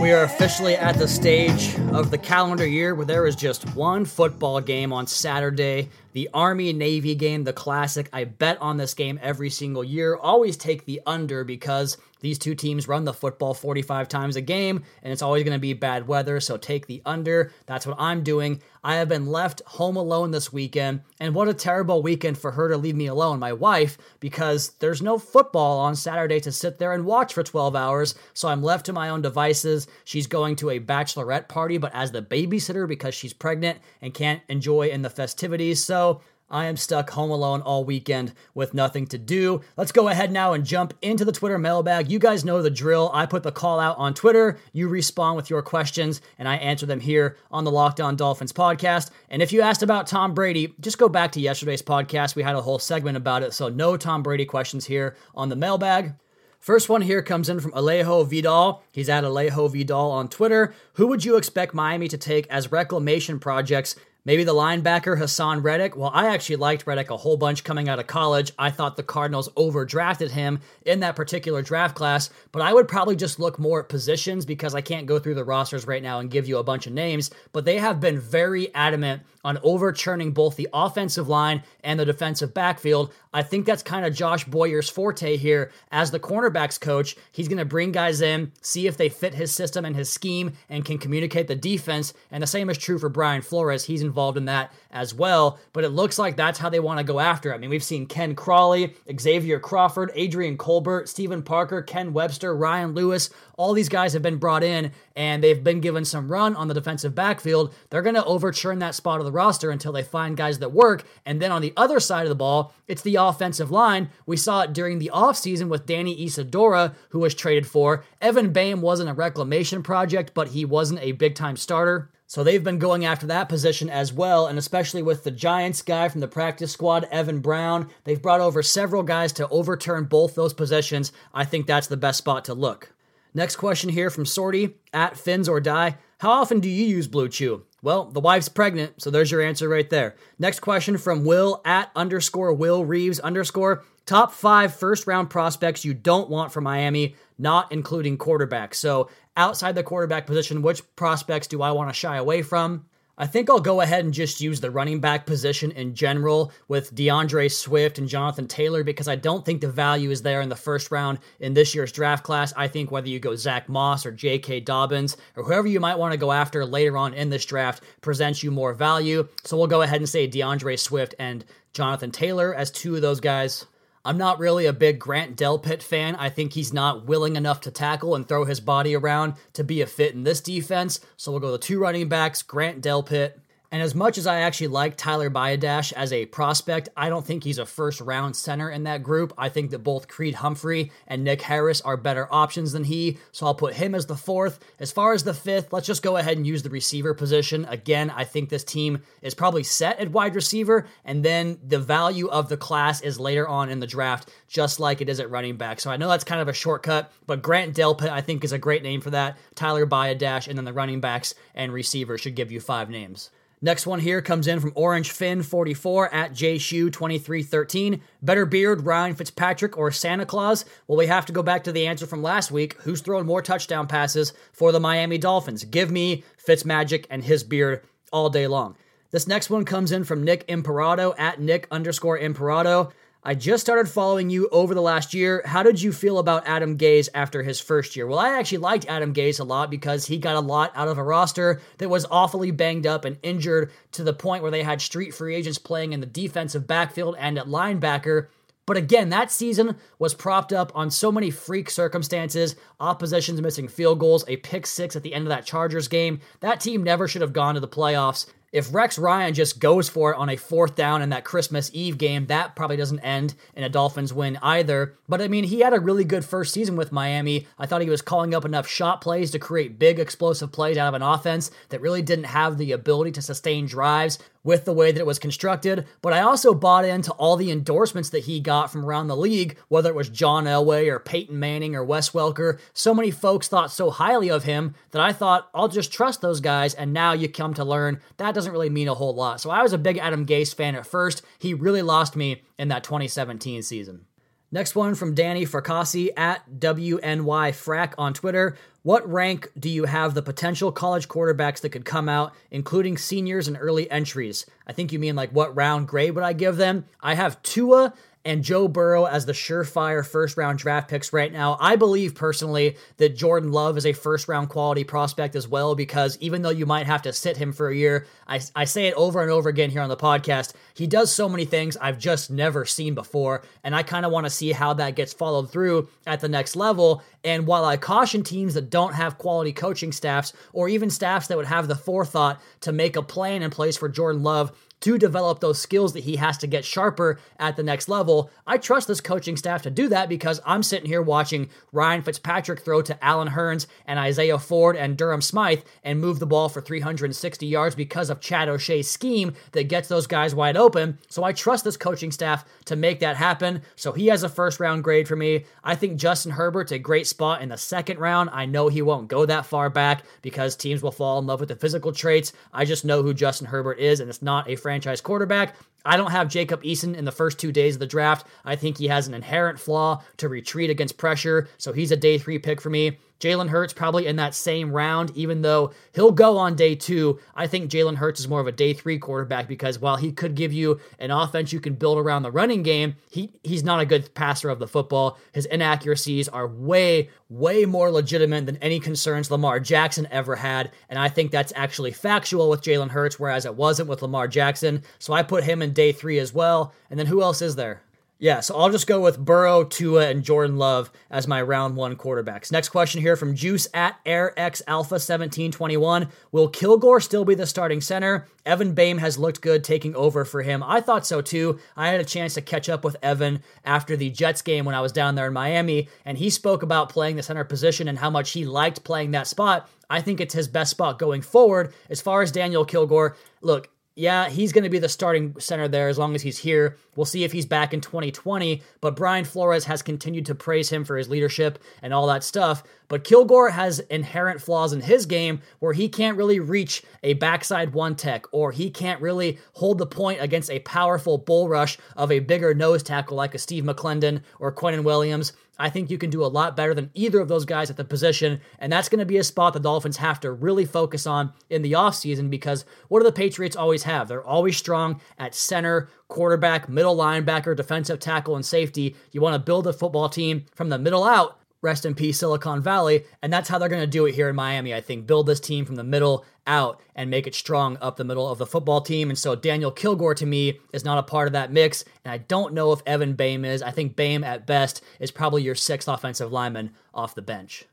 We 0.00 0.12
are 0.12 0.24
officially 0.24 0.74
at 0.74 0.98
the 0.98 1.08
stage 1.08 1.76
of 1.92 2.10
the 2.10 2.18
calendar 2.18 2.66
year 2.66 2.94
where 2.94 3.06
there 3.06 3.26
is 3.26 3.34
just 3.36 3.74
one 3.74 4.04
football 4.04 4.60
game 4.60 4.92
on 4.92 5.06
Saturday. 5.06 5.88
The 6.14 6.30
Army 6.32 6.72
Navy 6.72 7.16
game, 7.16 7.42
the 7.42 7.52
classic. 7.52 8.08
I 8.12 8.22
bet 8.22 8.62
on 8.62 8.76
this 8.76 8.94
game 8.94 9.18
every 9.20 9.50
single 9.50 9.82
year. 9.82 10.14
Always 10.14 10.56
take 10.56 10.84
the 10.84 11.00
under 11.04 11.42
because 11.42 11.96
these 12.24 12.38
two 12.38 12.54
teams 12.54 12.88
run 12.88 13.04
the 13.04 13.12
football 13.12 13.52
45 13.52 14.08
times 14.08 14.36
a 14.36 14.40
game, 14.40 14.82
and 15.02 15.12
it's 15.12 15.20
always 15.20 15.44
going 15.44 15.56
to 15.56 15.60
be 15.60 15.74
bad 15.74 16.08
weather, 16.08 16.40
so 16.40 16.56
take 16.56 16.86
the 16.86 17.02
under. 17.04 17.52
That's 17.66 17.86
what 17.86 18.00
I'm 18.00 18.22
doing. 18.22 18.62
I 18.82 18.96
have 18.96 19.10
been 19.10 19.26
left 19.26 19.60
home 19.66 19.96
alone 19.96 20.30
this 20.30 20.52
weekend, 20.52 21.02
and 21.20 21.34
what 21.34 21.48
a 21.48 21.54
terrible 21.54 22.02
weekend 22.02 22.38
for 22.38 22.52
her 22.52 22.70
to 22.70 22.78
leave 22.78 22.96
me 22.96 23.08
alone, 23.08 23.40
my 23.40 23.52
wife, 23.52 23.98
because 24.20 24.70
there's 24.78 25.02
no 25.02 25.18
football 25.18 25.80
on 25.80 25.96
Saturday 25.96 26.40
to 26.40 26.52
sit 26.52 26.78
there 26.78 26.94
and 26.94 27.04
watch 27.04 27.34
for 27.34 27.42
12 27.42 27.76
hours, 27.76 28.14
so 28.32 28.48
I'm 28.48 28.62
left 28.62 28.86
to 28.86 28.94
my 28.94 29.10
own 29.10 29.20
devices. 29.20 29.86
She's 30.04 30.26
going 30.26 30.56
to 30.56 30.70
a 30.70 30.80
bachelorette 30.80 31.48
party, 31.48 31.76
but 31.76 31.94
as 31.94 32.12
the 32.12 32.22
babysitter 32.22 32.88
because 32.88 33.14
she's 33.14 33.34
pregnant 33.34 33.80
and 34.00 34.14
can't 34.14 34.40
enjoy 34.48 34.88
in 34.88 35.02
the 35.02 35.10
festivities, 35.10 35.84
so 35.84 36.03
I 36.50 36.66
am 36.66 36.76
stuck 36.76 37.10
home 37.10 37.30
alone 37.30 37.62
all 37.62 37.84
weekend 37.84 38.32
with 38.54 38.74
nothing 38.74 39.06
to 39.08 39.18
do. 39.18 39.62
Let's 39.76 39.92
go 39.92 40.08
ahead 40.08 40.30
now 40.30 40.52
and 40.52 40.64
jump 40.64 40.94
into 41.02 41.24
the 41.24 41.32
Twitter 41.32 41.58
mailbag. 41.58 42.10
You 42.10 42.18
guys 42.18 42.44
know 42.44 42.62
the 42.62 42.70
drill. 42.70 43.10
I 43.12 43.26
put 43.26 43.42
the 43.42 43.50
call 43.50 43.80
out 43.80 43.96
on 43.98 44.14
Twitter. 44.14 44.58
You 44.72 44.88
respond 44.88 45.36
with 45.36 45.50
your 45.50 45.62
questions, 45.62 46.20
and 46.38 46.46
I 46.46 46.56
answer 46.56 46.86
them 46.86 47.00
here 47.00 47.36
on 47.50 47.64
the 47.64 47.70
Locked 47.70 48.00
On 48.00 48.14
Dolphins 48.14 48.52
podcast. 48.52 49.10
And 49.30 49.42
if 49.42 49.52
you 49.52 49.62
asked 49.62 49.82
about 49.82 50.06
Tom 50.06 50.34
Brady, 50.34 50.74
just 50.80 50.98
go 50.98 51.08
back 51.08 51.32
to 51.32 51.40
yesterday's 51.40 51.82
podcast. 51.82 52.36
We 52.36 52.42
had 52.42 52.54
a 52.54 52.62
whole 52.62 52.78
segment 52.78 53.16
about 53.16 53.42
it. 53.42 53.52
So, 53.52 53.68
no 53.68 53.96
Tom 53.96 54.22
Brady 54.22 54.44
questions 54.44 54.84
here 54.84 55.16
on 55.34 55.48
the 55.48 55.56
mailbag. 55.56 56.14
First 56.60 56.88
one 56.88 57.02
here 57.02 57.20
comes 57.20 57.48
in 57.48 57.60
from 57.60 57.72
Alejo 57.72 58.26
Vidal. 58.26 58.82
He's 58.92 59.08
at 59.08 59.24
Alejo 59.24 59.70
Vidal 59.70 60.10
on 60.10 60.28
Twitter. 60.28 60.74
Who 60.94 61.08
would 61.08 61.24
you 61.24 61.36
expect 61.36 61.74
Miami 61.74 62.08
to 62.08 62.16
take 62.16 62.46
as 62.46 62.72
reclamation 62.72 63.38
projects 63.38 63.96
Maybe 64.26 64.42
the 64.42 64.54
linebacker 64.54 65.18
Haason 65.18 65.62
Reddick. 65.62 65.96
Well, 65.96 66.10
I 66.14 66.28
actually 66.28 66.56
liked 66.56 66.86
Reddick 66.86 67.10
a 67.10 67.16
whole 67.18 67.36
bunch 67.36 67.62
coming 67.62 67.90
out 67.90 67.98
of 67.98 68.06
college. 68.06 68.52
I 68.58 68.70
thought 68.70 68.96
the 68.96 69.02
Cardinals 69.02 69.50
overdrafted 69.50 70.30
him 70.30 70.60
in 70.86 71.00
that 71.00 71.14
particular 71.14 71.60
draft 71.60 71.94
class, 71.94 72.30
but 72.50 72.62
I 72.62 72.72
would 72.72 72.88
probably 72.88 73.16
just 73.16 73.38
look 73.38 73.58
more 73.58 73.80
at 73.80 73.90
positions 73.90 74.46
because 74.46 74.74
I 74.74 74.80
can't 74.80 75.06
go 75.06 75.18
through 75.18 75.34
the 75.34 75.44
rosters 75.44 75.86
right 75.86 76.02
now 76.02 76.20
and 76.20 76.30
give 76.30 76.48
you 76.48 76.56
a 76.56 76.64
bunch 76.64 76.86
of 76.86 76.94
names, 76.94 77.30
but 77.52 77.66
they 77.66 77.78
have 77.78 78.00
been 78.00 78.18
very 78.18 78.74
adamant 78.74 79.22
on 79.44 79.58
overturning 79.62 80.32
both 80.32 80.56
the 80.56 80.70
offensive 80.72 81.28
line 81.28 81.62
and 81.82 82.00
the 82.00 82.04
defensive 82.06 82.54
backfield. 82.54 83.12
I 83.34 83.42
think 83.42 83.66
that's 83.66 83.82
kind 83.82 84.06
of 84.06 84.14
Josh 84.14 84.44
Boyer's 84.44 84.88
forte 84.88 85.36
here 85.36 85.70
as 85.92 86.10
the 86.10 86.20
cornerbacks 86.20 86.80
coach. 86.80 87.14
He's 87.30 87.48
going 87.48 87.58
to 87.58 87.66
bring 87.66 87.92
guys 87.92 88.22
in, 88.22 88.52
see 88.62 88.86
if 88.86 88.96
they 88.96 89.10
fit 89.10 89.34
his 89.34 89.52
system 89.52 89.84
and 89.84 89.94
his 89.94 90.10
scheme 90.10 90.52
and 90.70 90.84
can 90.84 90.96
communicate 90.96 91.46
the 91.46 91.54
defense. 91.54 92.14
And 92.30 92.42
the 92.42 92.46
same 92.46 92.70
is 92.70 92.78
true 92.78 92.98
for 92.98 93.10
Brian 93.10 93.42
Flores. 93.42 93.84
He's 93.84 94.00
involved 94.14 94.38
in 94.38 94.44
that 94.44 94.72
as 94.92 95.12
well. 95.12 95.58
But 95.72 95.82
it 95.82 95.88
looks 95.88 96.20
like 96.20 96.36
that's 96.36 96.60
how 96.60 96.68
they 96.68 96.78
want 96.78 96.98
to 96.98 97.04
go 97.04 97.18
after. 97.18 97.52
I 97.52 97.58
mean, 97.58 97.68
we've 97.68 97.82
seen 97.82 98.06
Ken 98.06 98.36
Crawley, 98.36 98.94
Xavier 99.20 99.58
Crawford, 99.58 100.12
Adrian 100.14 100.56
Colbert, 100.56 101.08
Steven 101.08 101.42
Parker, 101.42 101.82
Ken 101.82 102.12
Webster, 102.12 102.54
Ryan 102.54 102.94
Lewis. 102.94 103.30
All 103.56 103.72
these 103.72 103.88
guys 103.88 104.12
have 104.12 104.22
been 104.22 104.36
brought 104.36 104.62
in 104.62 104.92
and 105.16 105.42
they've 105.42 105.62
been 105.62 105.80
given 105.80 106.04
some 106.04 106.30
run 106.30 106.54
on 106.54 106.68
the 106.68 106.74
defensive 106.74 107.14
backfield. 107.14 107.74
They're 107.90 108.02
going 108.02 108.14
to 108.14 108.24
overturn 108.24 108.78
that 108.78 108.94
spot 108.94 109.18
of 109.18 109.26
the 109.26 109.32
roster 109.32 109.70
until 109.70 109.92
they 109.92 110.02
find 110.04 110.36
guys 110.36 110.60
that 110.60 110.72
work. 110.72 111.04
And 111.26 111.42
then 111.42 111.50
on 111.50 111.62
the 111.62 111.72
other 111.76 111.98
side 111.98 112.22
of 112.22 112.28
the 112.28 112.34
ball, 112.36 112.72
it's 112.86 113.02
the 113.02 113.16
offensive 113.16 113.72
line. 113.72 114.10
We 114.26 114.36
saw 114.36 114.62
it 114.62 114.72
during 114.72 114.98
the 114.98 115.10
offseason 115.12 115.68
with 115.68 115.86
Danny 115.86 116.24
Isidora, 116.24 116.94
who 117.10 117.18
was 117.18 117.34
traded 117.34 117.66
for. 117.66 118.04
Evan 118.20 118.52
Boehm 118.52 118.80
wasn't 118.80 119.10
a 119.10 119.14
reclamation 119.14 119.82
project, 119.82 120.34
but 120.34 120.48
he 120.48 120.64
wasn't 120.64 121.00
a 121.00 121.12
big 121.12 121.34
time 121.34 121.56
starter. 121.56 122.10
So 122.34 122.42
they've 122.42 122.64
been 122.64 122.80
going 122.80 123.04
after 123.04 123.28
that 123.28 123.48
position 123.48 123.88
as 123.88 124.12
well, 124.12 124.48
and 124.48 124.58
especially 124.58 125.02
with 125.02 125.22
the 125.22 125.30
Giants 125.30 125.82
guy 125.82 126.08
from 126.08 126.20
the 126.20 126.26
practice 126.26 126.72
squad, 126.72 127.06
Evan 127.12 127.38
Brown. 127.38 127.90
They've 128.02 128.20
brought 128.20 128.40
over 128.40 128.60
several 128.60 129.04
guys 129.04 129.32
to 129.34 129.48
overturn 129.50 130.06
both 130.06 130.34
those 130.34 130.52
positions. 130.52 131.12
I 131.32 131.44
think 131.44 131.68
that's 131.68 131.86
the 131.86 131.96
best 131.96 132.18
spot 132.18 132.44
to 132.46 132.54
look. 132.54 132.92
Next 133.34 133.54
question 133.54 133.88
here 133.88 134.10
from 134.10 134.26
Sorty 134.26 134.74
at 134.92 135.16
Fins 135.16 135.48
or 135.48 135.60
Die. 135.60 135.96
How 136.18 136.30
often 136.32 136.58
do 136.58 136.68
you 136.68 136.86
use 136.86 137.06
Blue 137.06 137.28
Chew? 137.28 137.66
Well, 137.82 138.06
the 138.06 138.18
wife's 138.18 138.48
pregnant, 138.48 139.00
so 139.00 139.12
there's 139.12 139.30
your 139.30 139.40
answer 139.40 139.68
right 139.68 139.88
there. 139.88 140.16
Next 140.36 140.58
question 140.58 140.98
from 140.98 141.24
Will 141.24 141.60
at 141.64 141.92
underscore 141.94 142.52
Will 142.52 142.84
Reeves 142.84 143.20
underscore. 143.20 143.84
Top 144.06 144.32
five 144.32 144.74
first 144.74 145.06
round 145.06 145.30
prospects 145.30 145.84
you 145.84 145.94
don't 145.94 146.28
want 146.28 146.52
for 146.52 146.60
Miami, 146.60 147.16
not 147.38 147.72
including 147.72 148.18
quarterbacks. 148.18 148.74
So 148.74 149.08
outside 149.36 149.74
the 149.74 149.82
quarterback 149.82 150.26
position, 150.26 150.60
which 150.60 150.82
prospects 150.94 151.46
do 151.46 151.62
I 151.62 151.72
want 151.72 151.88
to 151.88 151.94
shy 151.94 152.16
away 152.16 152.42
from? 152.42 152.84
I 153.16 153.28
think 153.28 153.48
I'll 153.48 153.60
go 153.60 153.80
ahead 153.80 154.04
and 154.04 154.12
just 154.12 154.40
use 154.40 154.60
the 154.60 154.72
running 154.72 154.98
back 155.00 155.24
position 155.24 155.70
in 155.70 155.94
general 155.94 156.50
with 156.66 156.92
D'Andre 156.94 157.48
Swift 157.48 157.98
and 157.98 158.08
Jonathan 158.08 158.48
Taylor 158.48 158.82
because 158.82 159.06
I 159.06 159.14
don't 159.14 159.44
think 159.46 159.60
the 159.60 159.68
value 159.68 160.10
is 160.10 160.22
there 160.22 160.40
in 160.40 160.48
the 160.48 160.56
first 160.56 160.90
round 160.90 161.20
in 161.38 161.54
this 161.54 161.76
year's 161.76 161.92
draft 161.92 162.24
class. 162.24 162.52
I 162.56 162.66
think 162.66 162.90
whether 162.90 163.08
you 163.08 163.20
go 163.20 163.36
Zach 163.36 163.68
Moss 163.68 164.04
or 164.04 164.10
J.K. 164.10 164.60
Dobbins 164.60 165.16
or 165.36 165.44
whoever 165.44 165.68
you 165.68 165.78
might 165.78 165.98
want 165.98 166.10
to 166.10 166.18
go 166.18 166.32
after 166.32 166.66
later 166.66 166.98
on 166.98 167.14
in 167.14 167.30
this 167.30 167.46
draft 167.46 167.84
presents 168.00 168.42
you 168.42 168.50
more 168.50 168.74
value. 168.74 169.28
So 169.44 169.56
we'll 169.56 169.68
go 169.68 169.82
ahead 169.82 170.00
and 170.00 170.08
say 170.08 170.26
D'Andre 170.26 170.74
Swift 170.74 171.14
and 171.18 171.44
Jonathan 171.72 172.10
Taylor 172.10 172.52
as 172.52 172.72
two 172.72 172.96
of 172.96 173.02
those 173.02 173.20
guys. 173.20 173.64
I'm 174.04 174.18
not 174.18 174.38
really 174.38 174.66
a 174.66 174.72
big 174.72 174.98
Grant 174.98 175.36
Delpit 175.36 175.82
fan. 175.82 176.14
I 176.16 176.28
think 176.28 176.52
he's 176.52 176.72
not 176.74 177.06
willing 177.06 177.36
enough 177.36 177.62
to 177.62 177.70
tackle 177.70 178.14
and 178.14 178.28
throw 178.28 178.44
his 178.44 178.60
body 178.60 178.94
around 178.94 179.34
to 179.54 179.64
be 179.64 179.80
a 179.80 179.86
fit 179.86 180.14
in 180.14 180.24
this 180.24 180.42
defense. 180.42 181.00
So 181.16 181.30
we'll 181.30 181.40
go 181.40 181.52
the 181.52 181.58
two 181.58 181.78
running 181.78 182.08
backs, 182.08 182.42
Grant 182.42 182.82
Delpit 182.82 183.40
and 183.74 183.82
as 183.82 183.92
much 183.92 184.18
as 184.18 184.28
I 184.28 184.42
actually 184.42 184.68
like 184.68 184.96
Tyler 184.96 185.28
Biadasz 185.28 185.92
as 185.94 186.12
a 186.12 186.26
prospect, 186.26 186.90
I 186.96 187.08
don't 187.08 187.26
think 187.26 187.42
he's 187.42 187.58
a 187.58 187.66
first 187.66 188.00
round 188.00 188.36
center 188.36 188.70
in 188.70 188.84
that 188.84 189.02
group. 189.02 189.32
I 189.36 189.48
think 189.48 189.72
that 189.72 189.80
both 189.80 190.06
Creed 190.06 190.36
Humphrey 190.36 190.92
and 191.08 191.24
Nick 191.24 191.42
Harris 191.42 191.80
are 191.80 191.96
better 191.96 192.32
options 192.32 192.70
than 192.70 192.84
he, 192.84 193.18
so 193.32 193.46
I'll 193.46 193.54
put 193.56 193.74
him 193.74 193.96
as 193.96 194.06
the 194.06 194.14
fourth. 194.14 194.60
As 194.78 194.92
far 194.92 195.12
as 195.12 195.24
the 195.24 195.34
fifth, 195.34 195.72
let's 195.72 195.88
just 195.88 196.04
go 196.04 196.16
ahead 196.16 196.36
and 196.36 196.46
use 196.46 196.62
the 196.62 196.70
receiver 196.70 197.14
position. 197.14 197.64
Again, 197.64 198.10
I 198.10 198.22
think 198.22 198.48
this 198.48 198.62
team 198.62 199.02
is 199.22 199.34
probably 199.34 199.64
set 199.64 199.98
at 199.98 200.12
wide 200.12 200.36
receiver, 200.36 200.86
and 201.04 201.24
then 201.24 201.58
the 201.66 201.80
value 201.80 202.28
of 202.28 202.48
the 202.48 202.56
class 202.56 203.00
is 203.00 203.18
later 203.18 203.48
on 203.48 203.70
in 203.70 203.80
the 203.80 203.88
draft, 203.88 204.30
just 204.46 204.78
like 204.78 205.00
it 205.00 205.08
is 205.08 205.18
at 205.18 205.32
running 205.32 205.56
back. 205.56 205.80
So 205.80 205.90
I 205.90 205.96
know 205.96 206.08
that's 206.08 206.22
kind 206.22 206.40
of 206.40 206.46
a 206.46 206.52
shortcut, 206.52 207.10
but 207.26 207.42
Grant 207.42 207.74
Delpit, 207.74 208.08
I 208.08 208.20
think, 208.20 208.44
is 208.44 208.52
a 208.52 208.56
great 208.56 208.84
name 208.84 209.00
for 209.00 209.10
that. 209.10 209.36
Tyler 209.56 209.84
Biadasz, 209.84 210.46
and 210.46 210.56
then 210.56 210.64
the 210.64 210.72
running 210.72 211.00
backs 211.00 211.34
and 211.56 211.72
receivers 211.72 212.20
should 212.20 212.36
give 212.36 212.52
you 212.52 212.60
five 212.60 212.88
names. 212.88 213.30
Next 213.64 213.86
one 213.86 214.00
here 214.00 214.20
comes 214.20 214.46
in 214.46 214.60
from 214.60 214.72
Orange 214.74 215.10
Finn 215.10 215.42
44 215.42 216.12
at 216.12 216.32
JShoe 216.32 216.92
2313. 216.92 218.02
Better 218.20 218.44
beard, 218.44 218.84
Ryan 218.84 219.14
Fitzpatrick 219.14 219.78
or 219.78 219.90
Santa 219.90 220.26
Claus? 220.26 220.66
Well, 220.86 220.98
we 220.98 221.06
have 221.06 221.24
to 221.24 221.32
go 221.32 221.42
back 221.42 221.64
to 221.64 221.72
the 221.72 221.86
answer 221.86 222.06
from 222.06 222.22
last 222.22 222.50
week. 222.50 222.74
Who's 222.82 223.00
throwing 223.00 223.24
more 223.24 223.40
touchdown 223.40 223.86
passes 223.86 224.34
for 224.52 224.70
the 224.70 224.80
Miami 224.80 225.16
Dolphins? 225.16 225.64
Give 225.64 225.90
me 225.90 226.24
Fitzmagic 226.46 227.06
and 227.08 227.24
his 227.24 227.42
beard 227.42 227.80
all 228.12 228.28
day 228.28 228.46
long. 228.46 228.76
This 229.12 229.26
next 229.26 229.48
one 229.48 229.64
comes 229.64 229.92
in 229.92 230.04
from 230.04 230.24
Nick 230.24 230.44
Imperato 230.46 231.14
at 231.16 231.40
Nick 231.40 231.66
underscore 231.70 232.18
Imperato. 232.18 232.92
I 233.26 233.34
just 233.34 233.62
started 233.62 233.88
following 233.88 234.28
you 234.28 234.50
over 234.52 234.74
the 234.74 234.82
last 234.82 235.14
year. 235.14 235.42
How 235.46 235.62
did 235.62 235.80
you 235.80 235.94
feel 235.94 236.18
about 236.18 236.46
Adam 236.46 236.76
Gase 236.76 237.08
after 237.14 237.42
his 237.42 237.58
first 237.58 237.96
year? 237.96 238.06
Well, 238.06 238.18
I 238.18 238.38
actually 238.38 238.58
liked 238.58 238.84
Adam 238.86 239.14
Gase 239.14 239.40
a 239.40 239.44
lot 239.44 239.70
because 239.70 240.04
he 240.04 240.18
got 240.18 240.36
a 240.36 240.40
lot 240.40 240.72
out 240.74 240.88
of 240.88 240.98
a 240.98 241.02
roster 241.02 241.62
that 241.78 241.88
was 241.88 242.04
awfully 242.10 242.50
banged 242.50 242.86
up 242.86 243.06
and 243.06 243.16
injured 243.22 243.72
to 243.92 244.04
the 244.04 244.12
point 244.12 244.42
where 244.42 244.50
they 244.50 244.62
had 244.62 244.82
street 244.82 245.14
free 245.14 245.34
agents 245.34 245.56
playing 245.56 245.94
in 245.94 246.00
the 246.00 246.06
defensive 246.06 246.66
backfield 246.66 247.16
and 247.18 247.38
at 247.38 247.46
linebacker. 247.46 248.26
But 248.66 248.76
again, 248.76 249.08
that 249.08 249.32
season 249.32 249.76
was 249.98 250.12
propped 250.12 250.52
up 250.52 250.70
on 250.74 250.90
so 250.90 251.10
many 251.10 251.30
freak 251.30 251.70
circumstances, 251.70 252.56
oppositions 252.78 253.40
missing 253.40 253.68
field 253.68 254.00
goals, 254.00 254.26
a 254.28 254.36
pick 254.36 254.66
six 254.66 254.96
at 254.96 255.02
the 255.02 255.14
end 255.14 255.24
of 255.24 255.30
that 255.30 255.46
Chargers 255.46 255.88
game. 255.88 256.20
That 256.40 256.60
team 256.60 256.82
never 256.82 257.08
should 257.08 257.22
have 257.22 257.32
gone 257.32 257.54
to 257.54 257.60
the 257.60 257.68
playoffs. 257.68 258.26
If 258.54 258.72
Rex 258.72 259.00
Ryan 259.00 259.34
just 259.34 259.58
goes 259.58 259.88
for 259.88 260.12
it 260.12 260.16
on 260.16 260.28
a 260.28 260.36
fourth 260.36 260.76
down 260.76 261.02
in 261.02 261.08
that 261.08 261.24
Christmas 261.24 261.72
Eve 261.74 261.98
game, 261.98 262.26
that 262.26 262.54
probably 262.54 262.76
doesn't 262.76 263.00
end 263.00 263.34
in 263.56 263.64
a 263.64 263.68
Dolphins 263.68 264.14
win 264.14 264.38
either. 264.42 264.94
But 265.08 265.20
I 265.20 265.26
mean, 265.26 265.42
he 265.42 265.58
had 265.58 265.74
a 265.74 265.80
really 265.80 266.04
good 266.04 266.24
first 266.24 266.54
season 266.54 266.76
with 266.76 266.92
Miami. 266.92 267.48
I 267.58 267.66
thought 267.66 267.82
he 267.82 267.90
was 267.90 268.00
calling 268.00 268.32
up 268.32 268.44
enough 268.44 268.68
shot 268.68 269.00
plays 269.00 269.32
to 269.32 269.40
create 269.40 269.80
big 269.80 269.98
explosive 269.98 270.52
plays 270.52 270.78
out 270.78 270.86
of 270.86 270.94
an 270.94 271.02
offense 271.02 271.50
that 271.70 271.80
really 271.80 272.00
didn't 272.00 272.26
have 272.26 272.56
the 272.56 272.70
ability 272.70 273.10
to 273.10 273.22
sustain 273.22 273.66
drives 273.66 274.20
with 274.44 274.66
the 274.66 274.72
way 274.72 274.92
that 274.92 275.00
it 275.00 275.06
was 275.06 275.18
constructed, 275.18 275.86
but 276.02 276.12
I 276.12 276.20
also 276.20 276.52
bought 276.52 276.84
into 276.84 277.10
all 277.12 277.36
the 277.36 277.50
endorsements 277.50 278.10
that 278.10 278.24
he 278.24 278.40
got 278.40 278.70
from 278.70 278.84
around 278.84 279.08
the 279.08 279.16
league, 279.16 279.56
whether 279.68 279.88
it 279.88 279.96
was 279.96 280.10
John 280.10 280.44
Elway 280.44 280.86
or 280.88 280.98
Peyton 280.98 281.38
Manning 281.38 281.74
or 281.74 281.82
Wes 281.82 282.10
Welker. 282.10 282.58
So 282.74 282.94
many 282.94 283.10
folks 283.10 283.48
thought 283.48 283.72
so 283.72 283.90
highly 283.90 284.28
of 284.28 284.44
him 284.44 284.74
that 284.90 285.00
I 285.00 285.14
thought, 285.14 285.48
I'll 285.54 285.68
just 285.68 285.90
trust 285.90 286.20
those 286.20 286.40
guys, 286.40 286.74
and 286.74 286.92
now 286.92 287.14
you 287.14 287.28
come 287.28 287.54
to 287.54 287.64
learn 287.64 288.00
that 288.18 288.34
doesn't 288.34 288.43
really 288.52 288.70
mean 288.70 288.88
a 288.88 288.94
whole 288.94 289.14
lot. 289.14 289.40
So 289.40 289.50
I 289.50 289.62
was 289.62 289.72
a 289.72 289.78
big 289.78 289.98
Adam 289.98 290.26
Gase 290.26 290.54
fan 290.54 290.74
at 290.74 290.86
first. 290.86 291.22
He 291.38 291.54
really 291.54 291.82
lost 291.82 292.16
me 292.16 292.42
in 292.58 292.68
that 292.68 292.84
2017 292.84 293.62
season. 293.62 294.06
Next 294.54 294.76
one 294.76 294.94
from 294.94 295.14
Danny 295.14 295.46
Fracassi 295.46 296.10
at 296.16 296.48
WNYFrac 296.60 297.94
on 297.98 298.14
Twitter. 298.14 298.56
What 298.82 299.10
rank 299.10 299.50
do 299.58 299.68
you 299.68 299.84
have 299.86 300.14
the 300.14 300.22
potential 300.22 300.70
college 300.70 301.08
quarterbacks 301.08 301.60
that 301.62 301.70
could 301.70 301.84
come 301.84 302.08
out, 302.08 302.34
including 302.52 302.96
seniors 302.96 303.48
and 303.48 303.56
early 303.58 303.90
entries? 303.90 304.46
I 304.66 304.72
think 304.72 304.92
you 304.92 305.00
mean 305.00 305.16
like 305.16 305.30
what 305.30 305.56
round 305.56 305.88
grade 305.88 306.14
would 306.14 306.22
I 306.22 306.34
give 306.34 306.56
them? 306.56 306.84
I 307.00 307.14
have 307.14 307.42
Tua 307.42 307.94
and 308.24 308.42
Joe 308.42 308.68
Burrow 308.68 309.04
as 309.04 309.26
the 309.26 309.32
surefire 309.32 310.06
first 310.06 310.36
round 310.36 310.58
draft 310.58 310.88
picks 310.88 311.12
right 311.12 311.32
now. 311.32 311.56
I 311.60 311.76
believe 311.76 312.14
personally 312.14 312.76
that 312.96 313.16
Jordan 313.16 313.52
Love 313.52 313.76
is 313.76 313.86
a 313.86 313.92
first 313.92 314.28
round 314.28 314.48
quality 314.48 314.84
prospect 314.84 315.36
as 315.36 315.46
well, 315.46 315.74
because 315.74 316.16
even 316.20 316.42
though 316.42 316.50
you 316.50 316.66
might 316.66 316.86
have 316.86 317.02
to 317.02 317.12
sit 317.12 317.36
him 317.36 317.52
for 317.52 317.68
a 317.68 317.76
year, 317.76 318.06
I, 318.26 318.40
I 318.54 318.64
say 318.64 318.86
it 318.86 318.94
over 318.94 319.20
and 319.20 319.30
over 319.30 319.48
again 319.48 319.70
here 319.70 319.82
on 319.82 319.88
the 319.88 319.96
podcast. 319.96 320.54
He 320.74 320.86
does 320.86 321.12
so 321.12 321.28
many 321.28 321.44
things 321.44 321.76
I've 321.76 321.98
just 321.98 322.30
never 322.30 322.64
seen 322.64 322.94
before, 322.94 323.42
and 323.62 323.74
I 323.74 323.82
kind 323.82 324.06
of 324.06 324.12
want 324.12 324.26
to 324.26 324.30
see 324.30 324.52
how 324.52 324.74
that 324.74 324.96
gets 324.96 325.12
followed 325.12 325.50
through 325.50 325.88
at 326.06 326.20
the 326.20 326.28
next 326.28 326.56
level. 326.56 327.02
And 327.22 327.46
while 327.46 327.64
I 327.64 327.76
caution 327.76 328.22
teams 328.22 328.54
that 328.54 328.70
don't 328.70 328.94
have 328.94 329.18
quality 329.18 329.52
coaching 329.52 329.92
staffs 329.92 330.32
or 330.52 330.68
even 330.68 330.90
staffs 330.90 331.26
that 331.28 331.36
would 331.36 331.46
have 331.46 331.68
the 331.68 331.74
forethought 331.74 332.40
to 332.62 332.72
make 332.72 332.96
a 332.96 333.02
plan 333.02 333.42
in 333.42 333.50
place 333.50 333.76
for 333.76 333.88
Jordan 333.88 334.22
Love 334.22 334.52
to 334.80 334.98
develop 334.98 335.40
those 335.40 335.60
skills 335.60 335.92
that 335.94 336.04
he 336.04 336.16
has 336.16 336.36
to 336.38 336.46
get 336.46 336.64
sharper 336.64 337.18
at 337.38 337.56
the 337.56 337.62
next 337.62 337.88
level. 337.88 338.30
I 338.46 338.58
trust 338.58 338.88
this 338.88 339.00
coaching 339.00 339.36
staff 339.36 339.62
to 339.62 339.70
do 339.70 339.88
that 339.88 340.08
because 340.08 340.40
I'm 340.44 340.62
sitting 340.62 340.88
here 340.88 341.00
watching 341.00 341.48
Ryan 341.72 342.02
Fitzpatrick 342.02 342.60
throw 342.60 342.82
to 342.82 343.04
Allen 343.04 343.28
Hurns 343.28 343.66
and 343.86 343.98
Isaiah 343.98 344.38
Ford 344.38 344.76
and 344.76 344.96
Durham 344.96 345.22
Smythe 345.22 345.62
and 345.82 346.00
move 346.00 346.18
the 346.18 346.26
ball 346.26 346.48
for 346.48 346.60
360 346.60 347.46
yards 347.46 347.74
because 347.74 348.10
of 348.10 348.20
Chad 348.20 348.48
O'Shea's 348.48 348.90
scheme 348.90 349.34
that 349.52 349.68
gets 349.68 349.88
those 349.88 350.06
guys 350.06 350.34
wide 350.34 350.56
open. 350.56 350.98
So 351.08 351.24
I 351.24 351.32
trust 351.32 351.64
this 351.64 351.76
coaching 351.76 352.10
staff 352.10 352.44
to 352.66 352.76
make 352.76 353.00
that 353.00 353.16
happen. 353.16 353.62
So 353.76 353.92
he 353.92 354.08
has 354.08 354.22
a 354.22 354.28
first 354.28 354.60
round 354.60 354.84
grade 354.84 355.08
for 355.08 355.16
me. 355.16 355.44
I 355.62 355.74
think 355.74 355.96
Justin 355.96 356.32
Herbert's 356.32 356.72
a 356.72 356.78
great 356.78 357.06
spot 357.06 357.40
in 357.40 357.48
the 357.48 357.56
second 357.56 357.98
round. 357.98 358.30
I 358.32 358.46
know 358.46 358.68
he 358.68 358.82
won't 358.82 359.08
go 359.08 359.24
that 359.26 359.46
far 359.46 359.70
back 359.70 360.02
because 360.20 360.56
teams 360.56 360.82
will 360.82 360.92
fall 360.92 361.18
in 361.18 361.26
love 361.26 361.40
with 361.40 361.48
the 361.48 361.56
physical 361.56 361.92
traits. 361.92 362.32
I 362.52 362.64
just 362.64 362.84
know 362.84 363.02
who 363.02 363.14
Justin 363.14 363.46
Herbert 363.46 363.78
is, 363.78 364.00
and 364.00 364.10
it's 364.10 364.22
not 364.22 364.48
a 364.48 364.56
franchise 364.64 365.02
quarterback. 365.02 365.54
I 365.84 365.96
don't 365.96 366.10
have 366.10 366.28
Jacob 366.28 366.62
Eason 366.62 366.96
in 366.96 367.04
the 367.04 367.12
first 367.12 367.38
two 367.38 367.52
days 367.52 367.76
of 367.76 367.80
the 367.80 367.86
draft. 367.86 368.26
I 368.44 368.56
think 368.56 368.78
he 368.78 368.88
has 368.88 369.06
an 369.06 369.14
inherent 369.14 369.58
flaw 369.60 370.02
to 370.18 370.28
retreat 370.28 370.70
against 370.70 370.96
pressure, 370.96 371.48
so 371.58 371.72
he's 371.72 371.92
a 371.92 371.96
day 371.96 372.18
three 372.18 372.38
pick 372.38 372.60
for 372.60 372.70
me. 372.70 372.98
Jalen 373.20 373.48
Hurts 373.48 373.72
probably 373.72 374.06
in 374.06 374.16
that 374.16 374.34
same 374.34 374.70
round, 374.72 375.10
even 375.16 375.42
though 375.42 375.72
he'll 375.94 376.10
go 376.10 376.36
on 376.36 376.56
day 376.56 376.74
two. 376.74 377.20
I 377.34 377.46
think 377.46 377.70
Jalen 377.70 377.96
Hurts 377.96 378.20
is 378.20 378.28
more 378.28 378.40
of 378.40 378.46
a 378.46 378.52
day 378.52 378.74
three 378.74 378.98
quarterback 378.98 379.48
because 379.48 379.78
while 379.78 379.96
he 379.96 380.12
could 380.12 380.34
give 380.34 380.52
you 380.52 380.80
an 380.98 381.10
offense 381.10 381.52
you 381.52 381.60
can 381.60 381.74
build 381.74 381.98
around 381.98 382.22
the 382.22 382.30
running 382.30 382.62
game, 382.62 382.96
he 383.10 383.32
he's 383.42 383.64
not 383.64 383.80
a 383.80 383.86
good 383.86 384.12
passer 384.14 384.50
of 384.50 384.58
the 384.58 384.68
football. 384.68 385.18
His 385.32 385.46
inaccuracies 385.46 386.28
are 386.28 386.46
way, 386.46 387.08
way 387.28 387.64
more 387.64 387.90
legitimate 387.90 388.46
than 388.46 388.58
any 388.58 388.80
concerns 388.80 389.30
Lamar 389.30 389.60
Jackson 389.60 390.08
ever 390.10 390.36
had. 390.36 390.72
And 390.88 390.98
I 390.98 391.08
think 391.08 391.30
that's 391.30 391.52
actually 391.56 391.92
factual 391.92 392.50
with 392.50 392.62
Jalen 392.62 392.90
Hurts, 392.90 393.18
whereas 393.18 393.46
it 393.46 393.54
wasn't 393.54 393.88
with 393.88 394.02
Lamar 394.02 394.28
Jackson. 394.28 394.82
So 394.98 395.12
I 395.12 395.22
put 395.22 395.44
him 395.44 395.62
in 395.62 395.72
day 395.74 395.92
three 395.92 396.18
as 396.18 396.32
well. 396.32 396.72
And 396.88 396.98
then 396.98 397.06
who 397.06 397.22
else 397.22 397.42
is 397.42 397.56
there? 397.56 397.82
Yeah, 398.20 398.40
so 398.40 398.56
I'll 398.56 398.70
just 398.70 398.86
go 398.86 399.00
with 399.00 399.18
Burrow, 399.18 399.64
Tua, 399.64 400.08
and 400.08 400.22
Jordan 400.22 400.56
Love 400.56 400.90
as 401.10 401.26
my 401.26 401.42
round 401.42 401.74
one 401.74 401.96
quarterbacks. 401.96 402.52
Next 402.52 402.68
question 402.68 403.02
here 403.02 403.16
from 403.16 403.34
Juice 403.34 403.66
at 403.74 404.02
AirX 404.06 404.62
Alpha 404.68 404.94
1721. 404.94 406.08
Will 406.30 406.48
Kilgore 406.48 407.00
still 407.00 407.24
be 407.24 407.34
the 407.34 407.44
starting 407.44 407.80
center? 407.80 408.28
Evan 408.46 408.72
Boehm 408.72 408.98
has 408.98 409.18
looked 409.18 409.40
good 409.40 409.64
taking 409.64 409.96
over 409.96 410.24
for 410.24 410.42
him. 410.42 410.62
I 410.62 410.80
thought 410.80 411.04
so 411.04 411.20
too. 411.20 411.58
I 411.76 411.88
had 411.88 412.00
a 412.00 412.04
chance 412.04 412.34
to 412.34 412.40
catch 412.40 412.68
up 412.68 412.84
with 412.84 412.96
Evan 413.02 413.42
after 413.64 413.96
the 413.96 414.10
Jets 414.10 414.42
game 414.42 414.64
when 414.64 414.76
I 414.76 414.80
was 414.80 414.92
down 414.92 415.16
there 415.16 415.26
in 415.26 415.32
Miami, 415.32 415.88
and 416.04 416.16
he 416.16 416.30
spoke 416.30 416.62
about 416.62 416.90
playing 416.90 417.16
the 417.16 417.22
center 417.22 417.44
position 417.44 417.88
and 417.88 417.98
how 417.98 418.10
much 418.10 418.30
he 418.30 418.46
liked 418.46 418.84
playing 418.84 419.10
that 419.10 419.26
spot. 419.26 419.68
I 419.90 420.00
think 420.00 420.20
it's 420.20 420.34
his 420.34 420.48
best 420.48 420.70
spot 420.70 421.00
going 421.00 421.20
forward. 421.20 421.74
As 421.90 422.00
far 422.00 422.22
as 422.22 422.32
Daniel 422.32 422.64
Kilgore, 422.64 423.16
look, 423.42 423.68
yeah, 423.96 424.28
he's 424.28 424.52
going 424.52 424.64
to 424.64 424.70
be 424.70 424.80
the 424.80 424.88
starting 424.88 425.36
center 425.38 425.68
there 425.68 425.88
as 425.88 425.98
long 425.98 426.16
as 426.16 426.22
he's 426.22 426.38
here. 426.38 426.76
We'll 426.96 427.06
see 427.06 427.22
if 427.22 427.30
he's 427.30 427.46
back 427.46 427.72
in 427.72 427.80
2020. 427.80 428.60
But 428.80 428.96
Brian 428.96 429.24
Flores 429.24 429.64
has 429.66 429.82
continued 429.82 430.26
to 430.26 430.34
praise 430.34 430.68
him 430.68 430.84
for 430.84 430.96
his 430.96 431.08
leadership 431.08 431.60
and 431.80 431.94
all 431.94 432.08
that 432.08 432.24
stuff. 432.24 432.64
But 432.88 433.04
Kilgore 433.04 433.50
has 433.50 433.78
inherent 433.78 434.40
flaws 434.40 434.72
in 434.72 434.80
his 434.80 435.06
game 435.06 435.40
where 435.60 435.72
he 435.72 435.88
can't 435.88 436.16
really 436.16 436.40
reach 436.40 436.82
a 437.04 437.14
backside 437.14 437.72
one 437.72 437.94
tech 437.94 438.26
or 438.32 438.50
he 438.50 438.68
can't 438.68 439.00
really 439.00 439.38
hold 439.52 439.78
the 439.78 439.86
point 439.86 440.20
against 440.20 440.50
a 440.50 440.58
powerful 440.60 441.16
bull 441.16 441.48
rush 441.48 441.78
of 441.96 442.10
a 442.10 442.18
bigger 442.18 442.52
nose 442.52 442.82
tackle 442.82 443.16
like 443.16 443.34
a 443.34 443.38
Steve 443.38 443.62
McLendon 443.62 444.22
or 444.40 444.52
Quinnen 444.52 444.82
Williams. 444.82 445.32
I 445.58 445.70
think 445.70 445.90
you 445.90 445.98
can 445.98 446.10
do 446.10 446.24
a 446.24 446.26
lot 446.26 446.56
better 446.56 446.74
than 446.74 446.90
either 446.94 447.20
of 447.20 447.28
those 447.28 447.44
guys 447.44 447.70
at 447.70 447.76
the 447.76 447.84
position, 447.84 448.40
and 448.58 448.72
that's 448.72 448.88
going 448.88 448.98
to 448.98 449.04
be 449.04 449.18
a 449.18 449.24
spot 449.24 449.52
the 449.52 449.60
Dolphins 449.60 449.98
have 449.98 450.20
to 450.20 450.32
really 450.32 450.64
focus 450.64 451.06
on 451.06 451.32
in 451.50 451.62
the 451.62 451.72
offseason 451.72 452.30
because 452.30 452.64
what 452.88 453.00
do 453.00 453.04
the 453.04 453.12
Patriots 453.12 453.56
always 453.56 453.84
have? 453.84 454.08
They're 454.08 454.24
always 454.24 454.56
strong 454.56 455.00
at 455.18 455.34
center, 455.34 455.88
quarterback, 456.08 456.68
middle 456.68 456.96
linebacker, 456.96 457.56
defensive 457.56 458.00
tackle, 458.00 458.36
and 458.36 458.44
safety. 458.44 458.96
You 459.12 459.20
want 459.20 459.34
to 459.34 459.38
build 459.38 459.66
a 459.66 459.72
football 459.72 460.08
team 460.08 460.46
from 460.54 460.68
the 460.68 460.78
middle 460.78 461.04
out 461.04 461.38
rest 461.64 461.84
in 461.84 461.94
peace 461.94 462.20
Silicon 462.20 462.62
Valley, 462.62 463.04
and 463.22 463.32
that's 463.32 463.48
how 463.48 463.58
they're 463.58 463.68
going 463.68 463.80
to 463.80 463.86
do 463.86 464.06
it 464.06 464.14
here 464.14 464.28
in 464.28 464.36
Miami. 464.36 464.72
I 464.72 464.80
think 464.80 465.06
build 465.06 465.26
this 465.26 465.40
team 465.40 465.64
from 465.64 465.74
the 465.74 465.82
middle 465.82 466.24
out 466.46 466.80
and 466.94 467.10
make 467.10 467.26
it 467.26 467.34
strong 467.34 467.76
up 467.80 467.96
the 467.96 468.04
middle 468.04 468.30
of 468.30 468.38
the 468.38 468.46
football 468.46 468.82
team. 468.82 469.08
And 469.08 469.18
so 469.18 469.34
Daniel 469.34 469.70
Kilgore 469.70 470.14
to 470.14 470.26
me 470.26 470.60
is 470.72 470.84
not 470.84 470.98
a 470.98 471.02
part 471.02 471.26
of 471.26 471.32
that 471.32 471.50
mix, 471.50 471.84
and 472.04 472.12
I 472.12 472.18
don't 472.18 472.54
know 472.54 472.72
if 472.72 472.82
Evan 472.86 473.14
Boehm 473.14 473.44
is. 473.44 473.62
I 473.62 473.70
think 473.70 473.96
Boehm 473.96 474.22
at 474.22 474.46
best 474.46 474.82
is 475.00 475.10
probably 475.10 475.42
your 475.42 475.54
sixth 475.54 475.88
offensive 475.88 476.30
lineman 476.30 476.70
off 476.92 477.14
the 477.14 477.22
bench. 477.22 477.64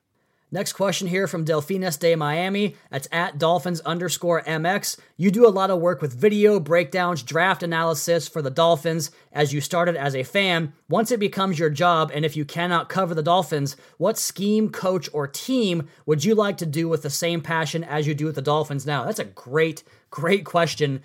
Next 0.53 0.73
question 0.73 1.07
here 1.07 1.27
from 1.27 1.45
Delfines 1.45 1.97
de 1.97 2.13
Miami. 2.13 2.75
That's 2.89 3.07
at 3.09 3.37
Dolphins 3.37 3.79
underscore 3.81 4.41
MX. 4.41 4.97
You 5.15 5.31
do 5.31 5.47
a 5.47 5.49
lot 5.49 5.69
of 5.69 5.79
work 5.79 6.01
with 6.01 6.13
video 6.13 6.59
breakdowns, 6.59 7.23
draft 7.23 7.63
analysis 7.63 8.27
for 8.27 8.41
the 8.41 8.49
Dolphins 8.49 9.11
as 9.31 9.53
you 9.53 9.61
started 9.61 9.95
as 9.95 10.13
a 10.13 10.23
fan. 10.23 10.73
Once 10.89 11.09
it 11.09 11.21
becomes 11.21 11.57
your 11.57 11.69
job, 11.69 12.11
and 12.13 12.25
if 12.25 12.35
you 12.35 12.43
cannot 12.43 12.89
cover 12.89 13.15
the 13.15 13.23
Dolphins, 13.23 13.77
what 13.97 14.17
scheme, 14.17 14.69
coach, 14.69 15.07
or 15.13 15.25
team 15.25 15.87
would 16.05 16.25
you 16.25 16.35
like 16.35 16.57
to 16.57 16.65
do 16.65 16.89
with 16.89 17.03
the 17.03 17.09
same 17.09 17.39
passion 17.39 17.85
as 17.85 18.05
you 18.05 18.13
do 18.13 18.25
with 18.25 18.35
the 18.35 18.41
Dolphins 18.41 18.85
now? 18.85 19.05
That's 19.05 19.19
a 19.19 19.23
great, 19.23 19.83
great 20.09 20.43
question 20.43 21.01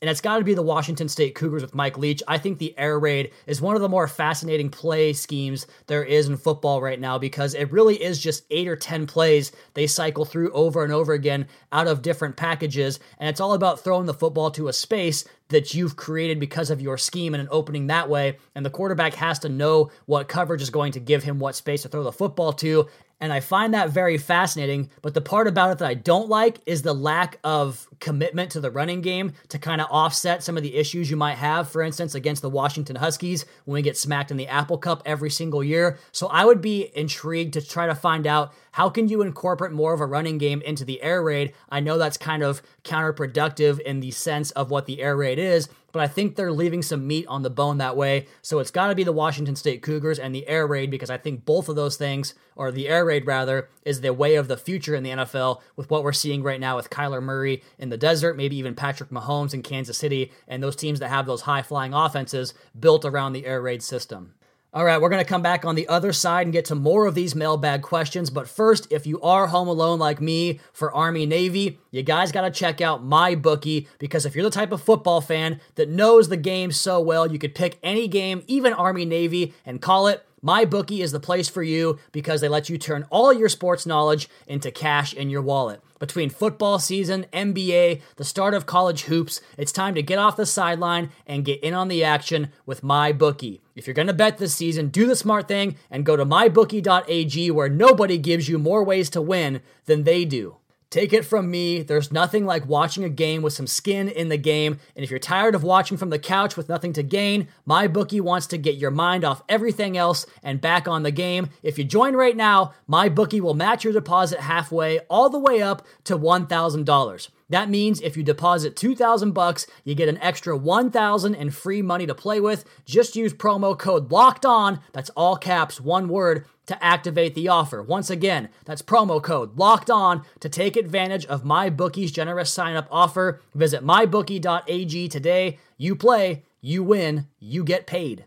and 0.00 0.08
it's 0.08 0.20
got 0.20 0.38
to 0.38 0.44
be 0.44 0.54
the 0.54 0.62
Washington 0.62 1.08
State 1.08 1.34
Cougars 1.34 1.62
with 1.62 1.74
Mike 1.74 1.98
Leach. 1.98 2.22
I 2.26 2.38
think 2.38 2.58
the 2.58 2.76
air 2.78 2.98
raid 2.98 3.32
is 3.46 3.60
one 3.60 3.76
of 3.76 3.82
the 3.82 3.88
more 3.88 4.08
fascinating 4.08 4.70
play 4.70 5.12
schemes 5.12 5.66
there 5.88 6.04
is 6.04 6.28
in 6.28 6.36
football 6.36 6.80
right 6.80 6.98
now 6.98 7.18
because 7.18 7.54
it 7.54 7.70
really 7.70 8.02
is 8.02 8.18
just 8.18 8.44
eight 8.50 8.66
or 8.66 8.76
10 8.76 9.06
plays 9.06 9.52
they 9.74 9.86
cycle 9.86 10.24
through 10.24 10.52
over 10.52 10.84
and 10.84 10.92
over 10.92 11.12
again 11.12 11.46
out 11.72 11.86
of 11.86 12.02
different 12.02 12.36
packages. 12.36 12.98
And 13.18 13.28
it's 13.28 13.40
all 13.40 13.52
about 13.52 13.80
throwing 13.80 14.06
the 14.06 14.14
football 14.14 14.50
to 14.52 14.68
a 14.68 14.72
space 14.72 15.24
that 15.50 15.74
you've 15.74 15.96
created 15.96 16.40
because 16.40 16.70
of 16.70 16.80
your 16.80 16.98
scheme 16.98 17.34
and 17.34 17.40
an 17.40 17.48
opening 17.50 17.88
that 17.88 18.08
way. 18.08 18.38
And 18.54 18.64
the 18.64 18.70
quarterback 18.70 19.14
has 19.14 19.38
to 19.40 19.48
know 19.48 19.90
what 20.06 20.28
coverage 20.28 20.62
is 20.62 20.70
going 20.70 20.92
to 20.92 21.00
give 21.00 21.22
him 21.22 21.38
what 21.38 21.54
space 21.54 21.82
to 21.82 21.88
throw 21.88 22.02
the 22.02 22.12
football 22.12 22.52
to 22.54 22.88
and 23.20 23.32
I 23.32 23.40
find 23.40 23.74
that 23.74 23.90
very 23.90 24.16
fascinating. 24.16 24.90
But 25.02 25.12
the 25.12 25.20
part 25.20 25.46
about 25.46 25.70
it 25.70 25.78
that 25.78 25.88
I 25.88 25.94
don't 25.94 26.28
like 26.28 26.58
is 26.64 26.82
the 26.82 26.94
lack 26.94 27.38
of 27.44 27.86
commitment 28.00 28.52
to 28.52 28.60
the 28.60 28.70
running 28.70 29.02
game 29.02 29.34
to 29.48 29.58
kind 29.58 29.80
of 29.80 29.88
offset 29.90 30.42
some 30.42 30.56
of 30.56 30.62
the 30.62 30.74
issues 30.74 31.10
you 31.10 31.16
might 31.16 31.36
have, 31.36 31.70
for 31.70 31.82
instance, 31.82 32.14
against 32.14 32.40
the 32.40 32.48
Washington 32.48 32.96
Huskies 32.96 33.44
when 33.66 33.74
we 33.74 33.82
get 33.82 33.98
smacked 33.98 34.30
in 34.30 34.38
the 34.38 34.48
Apple 34.48 34.78
Cup 34.78 35.02
every 35.04 35.30
single 35.30 35.62
year. 35.62 35.98
So 36.12 36.28
I 36.28 36.46
would 36.46 36.62
be 36.62 36.90
intrigued 36.96 37.52
to 37.54 37.66
try 37.66 37.86
to 37.86 37.94
find 37.94 38.26
out 38.26 38.54
how 38.72 38.88
can 38.88 39.08
you 39.08 39.22
incorporate 39.22 39.72
more 39.72 39.92
of 39.92 40.00
a 40.00 40.06
running 40.06 40.38
game 40.38 40.62
into 40.62 40.84
the 40.84 41.02
air 41.02 41.22
raid. 41.22 41.52
I 41.68 41.80
know 41.80 41.98
that's 41.98 42.16
kind 42.16 42.42
of 42.42 42.62
counterproductive 42.84 43.80
in 43.80 44.00
the 44.00 44.10
sense 44.10 44.50
of 44.52 44.70
what 44.70 44.86
the 44.86 45.02
air 45.02 45.16
raid 45.16 45.38
is, 45.38 45.68
but 45.92 46.02
I 46.02 46.06
think 46.06 46.36
they're 46.36 46.52
leaving 46.52 46.82
some 46.82 47.06
meat 47.06 47.26
on 47.26 47.42
the 47.42 47.50
bone 47.50 47.78
that 47.78 47.96
way. 47.96 48.26
So 48.42 48.58
it's 48.58 48.70
got 48.70 48.88
to 48.88 48.94
be 48.94 49.04
the 49.04 49.12
Washington 49.12 49.56
State 49.56 49.82
Cougars 49.82 50.18
and 50.18 50.34
the 50.34 50.46
air 50.46 50.66
raid 50.66 50.90
because 50.90 51.10
I 51.10 51.18
think 51.18 51.44
both 51.44 51.68
of 51.68 51.76
those 51.76 51.96
things, 51.96 52.34
or 52.54 52.70
the 52.70 52.88
air 52.88 53.04
raid 53.04 53.26
rather, 53.26 53.68
is 53.84 54.00
the 54.00 54.14
way 54.14 54.36
of 54.36 54.48
the 54.48 54.56
future 54.56 54.94
in 54.94 55.02
the 55.02 55.10
NFL 55.10 55.60
with 55.76 55.90
what 55.90 56.04
we're 56.04 56.12
seeing 56.12 56.42
right 56.42 56.60
now 56.60 56.76
with 56.76 56.90
Kyler 56.90 57.22
Murray 57.22 57.62
in 57.78 57.88
the 57.88 57.96
desert, 57.96 58.36
maybe 58.36 58.56
even 58.56 58.74
Patrick 58.74 59.10
Mahomes 59.10 59.54
in 59.54 59.62
Kansas 59.62 59.98
City, 59.98 60.32
and 60.46 60.62
those 60.62 60.76
teams 60.76 61.00
that 61.00 61.08
have 61.08 61.26
those 61.26 61.42
high 61.42 61.62
flying 61.62 61.94
offenses 61.94 62.54
built 62.78 63.04
around 63.04 63.32
the 63.32 63.46
air 63.46 63.60
raid 63.60 63.82
system. 63.82 64.34
All 64.72 64.84
right, 64.84 65.00
we're 65.00 65.08
going 65.08 65.22
to 65.22 65.28
come 65.28 65.42
back 65.42 65.64
on 65.64 65.74
the 65.74 65.88
other 65.88 66.12
side 66.12 66.46
and 66.46 66.52
get 66.52 66.66
to 66.66 66.76
more 66.76 67.06
of 67.06 67.16
these 67.16 67.34
mailbag 67.34 67.82
questions. 67.82 68.30
But 68.30 68.48
first, 68.48 68.86
if 68.92 69.04
you 69.04 69.20
are 69.20 69.48
home 69.48 69.66
alone 69.66 69.98
like 69.98 70.20
me 70.20 70.60
for 70.72 70.92
Army 70.92 71.26
Navy, 71.26 71.80
you 71.90 72.04
guys 72.04 72.30
got 72.30 72.42
to 72.42 72.52
check 72.52 72.80
out 72.80 73.04
MyBookie 73.04 73.88
because 73.98 74.24
if 74.24 74.36
you're 74.36 74.44
the 74.44 74.50
type 74.50 74.70
of 74.70 74.80
football 74.80 75.20
fan 75.20 75.60
that 75.74 75.88
knows 75.88 76.28
the 76.28 76.36
game 76.36 76.70
so 76.70 77.00
well, 77.00 77.32
you 77.32 77.36
could 77.36 77.52
pick 77.52 77.80
any 77.82 78.06
game, 78.06 78.44
even 78.46 78.72
Army 78.72 79.04
Navy, 79.04 79.54
and 79.66 79.82
call 79.82 80.06
it 80.06 80.24
MyBookie 80.44 81.02
is 81.02 81.12
the 81.12 81.20
place 81.20 81.48
for 81.48 81.62
you 81.62 81.98
because 82.12 82.40
they 82.40 82.48
let 82.48 82.70
you 82.70 82.78
turn 82.78 83.06
all 83.10 83.32
your 83.32 83.48
sports 83.48 83.84
knowledge 83.84 84.28
into 84.46 84.70
cash 84.70 85.12
in 85.12 85.28
your 85.28 85.42
wallet. 85.42 85.82
Between 85.98 86.30
football 86.30 86.78
season, 86.78 87.26
NBA, 87.30 88.00
the 88.16 88.24
start 88.24 88.54
of 88.54 88.64
college 88.64 89.02
hoops, 89.02 89.42
it's 89.58 89.70
time 89.70 89.94
to 89.94 90.02
get 90.02 90.18
off 90.18 90.36
the 90.36 90.46
sideline 90.46 91.10
and 91.26 91.44
get 91.44 91.62
in 91.62 91.74
on 91.74 91.88
the 91.88 92.02
action 92.02 92.50
with 92.64 92.80
MyBookie. 92.80 93.60
If 93.76 93.86
you're 93.86 93.92
going 93.92 94.06
to 94.06 94.14
bet 94.14 94.38
this 94.38 94.54
season, 94.54 94.88
do 94.88 95.06
the 95.06 95.14
smart 95.14 95.46
thing 95.46 95.76
and 95.90 96.06
go 96.06 96.16
to 96.16 96.24
mybookie.ag 96.24 97.50
where 97.50 97.68
nobody 97.68 98.16
gives 98.16 98.48
you 98.48 98.58
more 98.58 98.82
ways 98.82 99.10
to 99.10 99.20
win 99.20 99.60
than 99.84 100.04
they 100.04 100.24
do. 100.24 100.56
Take 100.90 101.12
it 101.12 101.24
from 101.24 101.48
me, 101.48 101.82
there's 101.82 102.10
nothing 102.10 102.44
like 102.44 102.66
watching 102.66 103.04
a 103.04 103.08
game 103.08 103.42
with 103.42 103.52
some 103.52 103.68
skin 103.68 104.08
in 104.08 104.28
the 104.28 104.36
game. 104.36 104.80
And 104.96 105.04
if 105.04 105.10
you're 105.10 105.20
tired 105.20 105.54
of 105.54 105.62
watching 105.62 105.96
from 105.96 106.10
the 106.10 106.18
couch 106.18 106.56
with 106.56 106.68
nothing 106.68 106.92
to 106.94 107.04
gain, 107.04 107.46
MyBookie 107.68 108.20
wants 108.20 108.48
to 108.48 108.58
get 108.58 108.74
your 108.74 108.90
mind 108.90 109.24
off 109.24 109.40
everything 109.48 109.96
else 109.96 110.26
and 110.42 110.60
back 110.60 110.88
on 110.88 111.04
the 111.04 111.12
game. 111.12 111.50
If 111.62 111.78
you 111.78 111.84
join 111.84 112.16
right 112.16 112.36
now, 112.36 112.74
MyBookie 112.90 113.40
will 113.40 113.54
match 113.54 113.84
your 113.84 113.92
deposit 113.92 114.40
halfway, 114.40 114.98
all 115.08 115.30
the 115.30 115.38
way 115.38 115.62
up 115.62 115.86
to 116.04 116.18
$1,000. 116.18 117.28
That 117.50 117.68
means 117.68 118.00
if 118.00 118.16
you 118.16 118.22
deposit 118.22 118.76
2000 118.76 119.32
bucks, 119.32 119.66
you 119.84 119.94
get 119.94 120.08
an 120.08 120.18
extra 120.18 120.56
1000 120.56 121.34
in 121.34 121.50
free 121.50 121.82
money 121.82 122.06
to 122.06 122.14
play 122.14 122.40
with. 122.40 122.64
Just 122.86 123.16
use 123.16 123.34
promo 123.34 123.78
code 123.78 124.10
LOCKED 124.10 124.46
ON, 124.46 124.80
that's 124.92 125.10
all 125.10 125.36
caps, 125.36 125.80
one 125.80 126.08
word, 126.08 126.46
to 126.66 126.82
activate 126.82 127.34
the 127.34 127.48
offer. 127.48 127.82
Once 127.82 128.08
again, 128.08 128.48
that's 128.64 128.82
promo 128.82 129.20
code 129.20 129.58
LOCKED 129.58 129.90
ON 129.90 130.24
to 130.38 130.48
take 130.48 130.76
advantage 130.76 131.26
of 131.26 131.42
MyBookie's 131.42 132.12
generous 132.12 132.52
sign 132.52 132.76
up 132.76 132.86
offer. 132.90 133.40
Visit 133.54 133.84
mybookie.ag 133.84 135.08
today. 135.08 135.58
You 135.76 135.96
play, 135.96 136.44
you 136.60 136.84
win, 136.84 137.26
you 137.40 137.64
get 137.64 137.86
paid. 137.88 138.26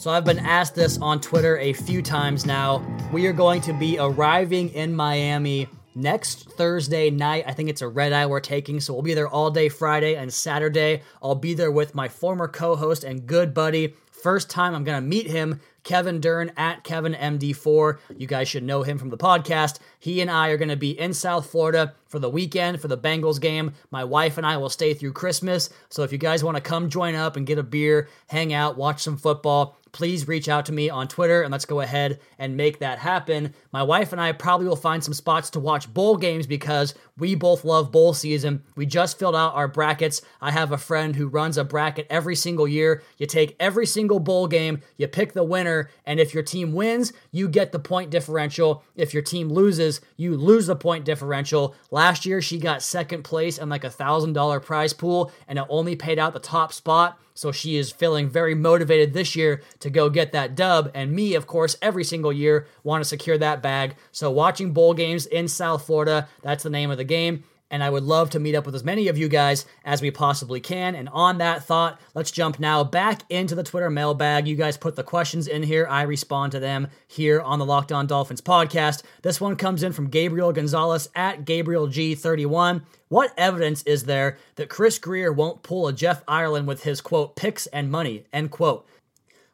So 0.00 0.10
I've 0.10 0.24
been 0.24 0.38
asked 0.38 0.74
this 0.74 0.96
on 1.02 1.20
Twitter 1.20 1.58
a 1.58 1.74
few 1.74 2.00
times 2.00 2.46
now. 2.46 2.82
We 3.12 3.26
are 3.26 3.34
going 3.34 3.60
to 3.60 3.74
be 3.74 3.98
arriving 3.98 4.70
in 4.70 4.96
Miami 4.96 5.68
next 5.94 6.52
Thursday 6.52 7.10
night. 7.10 7.44
I 7.46 7.52
think 7.52 7.68
it's 7.68 7.82
a 7.82 7.88
red 7.88 8.14
eye 8.14 8.24
we're 8.24 8.40
taking, 8.40 8.80
so 8.80 8.94
we'll 8.94 9.02
be 9.02 9.12
there 9.12 9.28
all 9.28 9.50
day 9.50 9.68
Friday 9.68 10.14
and 10.14 10.32
Saturday. 10.32 11.02
I'll 11.22 11.34
be 11.34 11.52
there 11.52 11.70
with 11.70 11.94
my 11.94 12.08
former 12.08 12.48
co-host 12.48 13.04
and 13.04 13.26
good 13.26 13.52
buddy. 13.52 13.94
First 14.10 14.48
time 14.48 14.74
I'm 14.74 14.84
gonna 14.84 15.02
meet 15.02 15.26
him, 15.26 15.60
Kevin 15.82 16.20
Dern 16.20 16.52
at 16.56 16.84
Kevin 16.84 17.14
MD4. 17.14 17.98
You 18.16 18.26
guys 18.26 18.48
should 18.48 18.62
know 18.62 18.82
him 18.82 18.98
from 18.98 19.08
the 19.08 19.16
podcast. 19.16 19.78
He 19.98 20.20
and 20.20 20.30
I 20.30 20.48
are 20.48 20.58
gonna 20.58 20.76
be 20.76 20.98
in 20.98 21.14
South 21.14 21.50
Florida 21.50 21.94
for 22.06 22.18
the 22.18 22.28
weekend 22.28 22.80
for 22.80 22.88
the 22.88 22.98
Bengals 22.98 23.40
game. 23.40 23.72
My 23.90 24.04
wife 24.04 24.36
and 24.36 24.46
I 24.46 24.58
will 24.58 24.68
stay 24.68 24.92
through 24.92 25.12
Christmas. 25.12 25.70
So 25.88 26.02
if 26.02 26.12
you 26.12 26.18
guys 26.18 26.44
want 26.44 26.56
to 26.56 26.62
come 26.62 26.90
join 26.90 27.14
up 27.14 27.36
and 27.36 27.46
get 27.46 27.58
a 27.58 27.62
beer, 27.62 28.08
hang 28.26 28.52
out, 28.52 28.76
watch 28.76 29.02
some 29.02 29.16
football, 29.16 29.78
please 29.92 30.28
reach 30.28 30.48
out 30.48 30.66
to 30.66 30.72
me 30.72 30.90
on 30.90 31.08
Twitter 31.08 31.42
and 31.42 31.52
let's 31.52 31.64
go 31.64 31.80
ahead 31.80 32.20
and 32.38 32.56
make 32.56 32.78
that 32.78 32.98
happen. 32.98 33.54
My 33.72 33.82
wife 33.82 34.12
and 34.12 34.20
I 34.20 34.32
probably 34.32 34.66
will 34.66 34.76
find 34.76 35.02
some 35.02 35.14
spots 35.14 35.50
to 35.50 35.60
watch 35.60 35.92
bowl 35.92 36.16
games 36.16 36.46
because 36.46 36.94
we 37.16 37.34
both 37.34 37.64
love 37.64 37.92
bowl 37.92 38.14
season. 38.14 38.62
We 38.76 38.86
just 38.86 39.18
filled 39.18 39.36
out 39.36 39.54
our 39.54 39.68
brackets. 39.68 40.22
I 40.40 40.50
have 40.50 40.72
a 40.72 40.78
friend 40.78 41.14
who 41.14 41.28
runs 41.28 41.58
a 41.58 41.64
bracket 41.64 42.06
every 42.08 42.36
single 42.36 42.66
year. 42.66 43.02
You 43.18 43.26
take 43.26 43.56
every 43.60 43.86
single 43.86 44.20
bowl 44.20 44.46
game, 44.46 44.80
you 44.96 45.06
pick 45.08 45.32
the 45.32 45.44
winner, 45.44 45.90
and 46.04 46.18
if 46.18 46.32
your 46.32 46.42
team 46.42 46.72
wins, 46.72 47.12
you 47.30 47.48
get 47.48 47.72
the 47.72 47.78
point 47.78 48.10
differential. 48.10 48.82
If 48.96 49.12
your 49.12 49.22
team 49.22 49.48
loses, 49.48 50.00
you 50.16 50.36
lose 50.36 50.66
the 50.66 50.76
point 50.76 51.04
differential. 51.04 51.74
Last 51.90 52.24
year, 52.24 52.40
she 52.40 52.58
got 52.58 52.82
second 52.82 53.22
place 53.22 53.58
in 53.58 53.68
like 53.68 53.84
a 53.84 53.90
thousand 53.90 54.32
dollar 54.32 54.60
prize 54.60 54.92
pool, 54.92 55.30
and 55.46 55.58
it 55.58 55.66
only 55.68 55.96
paid 55.96 56.18
out 56.18 56.32
the 56.32 56.40
top 56.40 56.72
spot. 56.72 57.18
So 57.34 57.52
she 57.52 57.76
is 57.76 57.90
feeling 57.90 58.28
very 58.28 58.54
motivated 58.54 59.12
this 59.12 59.34
year 59.36 59.62
to 59.80 59.90
go 59.90 60.10
get 60.10 60.32
that 60.32 60.54
dub. 60.54 60.90
And 60.94 61.12
me, 61.12 61.34
of 61.34 61.46
course, 61.46 61.76
every 61.80 62.04
single 62.04 62.32
year 62.32 62.66
want 62.82 63.02
to 63.02 63.08
secure 63.08 63.38
that 63.38 63.62
bag. 63.62 63.96
So 64.12 64.30
watching 64.30 64.72
bowl 64.72 64.94
games 64.94 65.26
in 65.26 65.48
South 65.48 65.86
Florida, 65.86 66.28
that's 66.42 66.62
the 66.62 66.70
name 66.70 66.90
of 66.90 66.98
the 66.98 67.04
game. 67.04 67.44
And 67.70 67.84
I 67.84 67.90
would 67.90 68.02
love 68.02 68.30
to 68.30 68.40
meet 68.40 68.54
up 68.54 68.66
with 68.66 68.74
as 68.74 68.82
many 68.82 69.08
of 69.08 69.16
you 69.16 69.28
guys 69.28 69.64
as 69.84 70.02
we 70.02 70.10
possibly 70.10 70.60
can. 70.60 70.94
And 70.94 71.08
on 71.10 71.38
that 71.38 71.64
thought, 71.64 72.00
let's 72.14 72.30
jump 72.30 72.58
now 72.58 72.82
back 72.82 73.22
into 73.30 73.54
the 73.54 73.62
Twitter 73.62 73.90
mailbag. 73.90 74.48
You 74.48 74.56
guys 74.56 74.76
put 74.76 74.96
the 74.96 75.04
questions 75.04 75.46
in 75.46 75.62
here. 75.62 75.86
I 75.88 76.02
respond 76.02 76.52
to 76.52 76.60
them 76.60 76.88
here 77.06 77.40
on 77.40 77.58
the 77.58 77.64
Locked 77.66 77.92
On 77.92 78.06
Dolphins 78.06 78.40
podcast. 78.40 79.02
This 79.22 79.40
one 79.40 79.56
comes 79.56 79.82
in 79.82 79.92
from 79.92 80.10
Gabriel 80.10 80.52
Gonzalez 80.52 81.08
at 81.14 81.44
Gabriel 81.44 81.86
G31. 81.86 82.82
What 83.08 83.32
evidence 83.36 83.82
is 83.84 84.04
there 84.04 84.36
that 84.56 84.68
Chris 84.68 84.98
Grier 84.98 85.32
won't 85.32 85.62
pull 85.62 85.88
a 85.88 85.92
Jeff 85.92 86.22
Ireland 86.28 86.66
with 86.66 86.84
his 86.84 87.00
quote 87.00 87.36
picks 87.36 87.66
and 87.68 87.90
money 87.90 88.24
end 88.32 88.50
quote? 88.50 88.86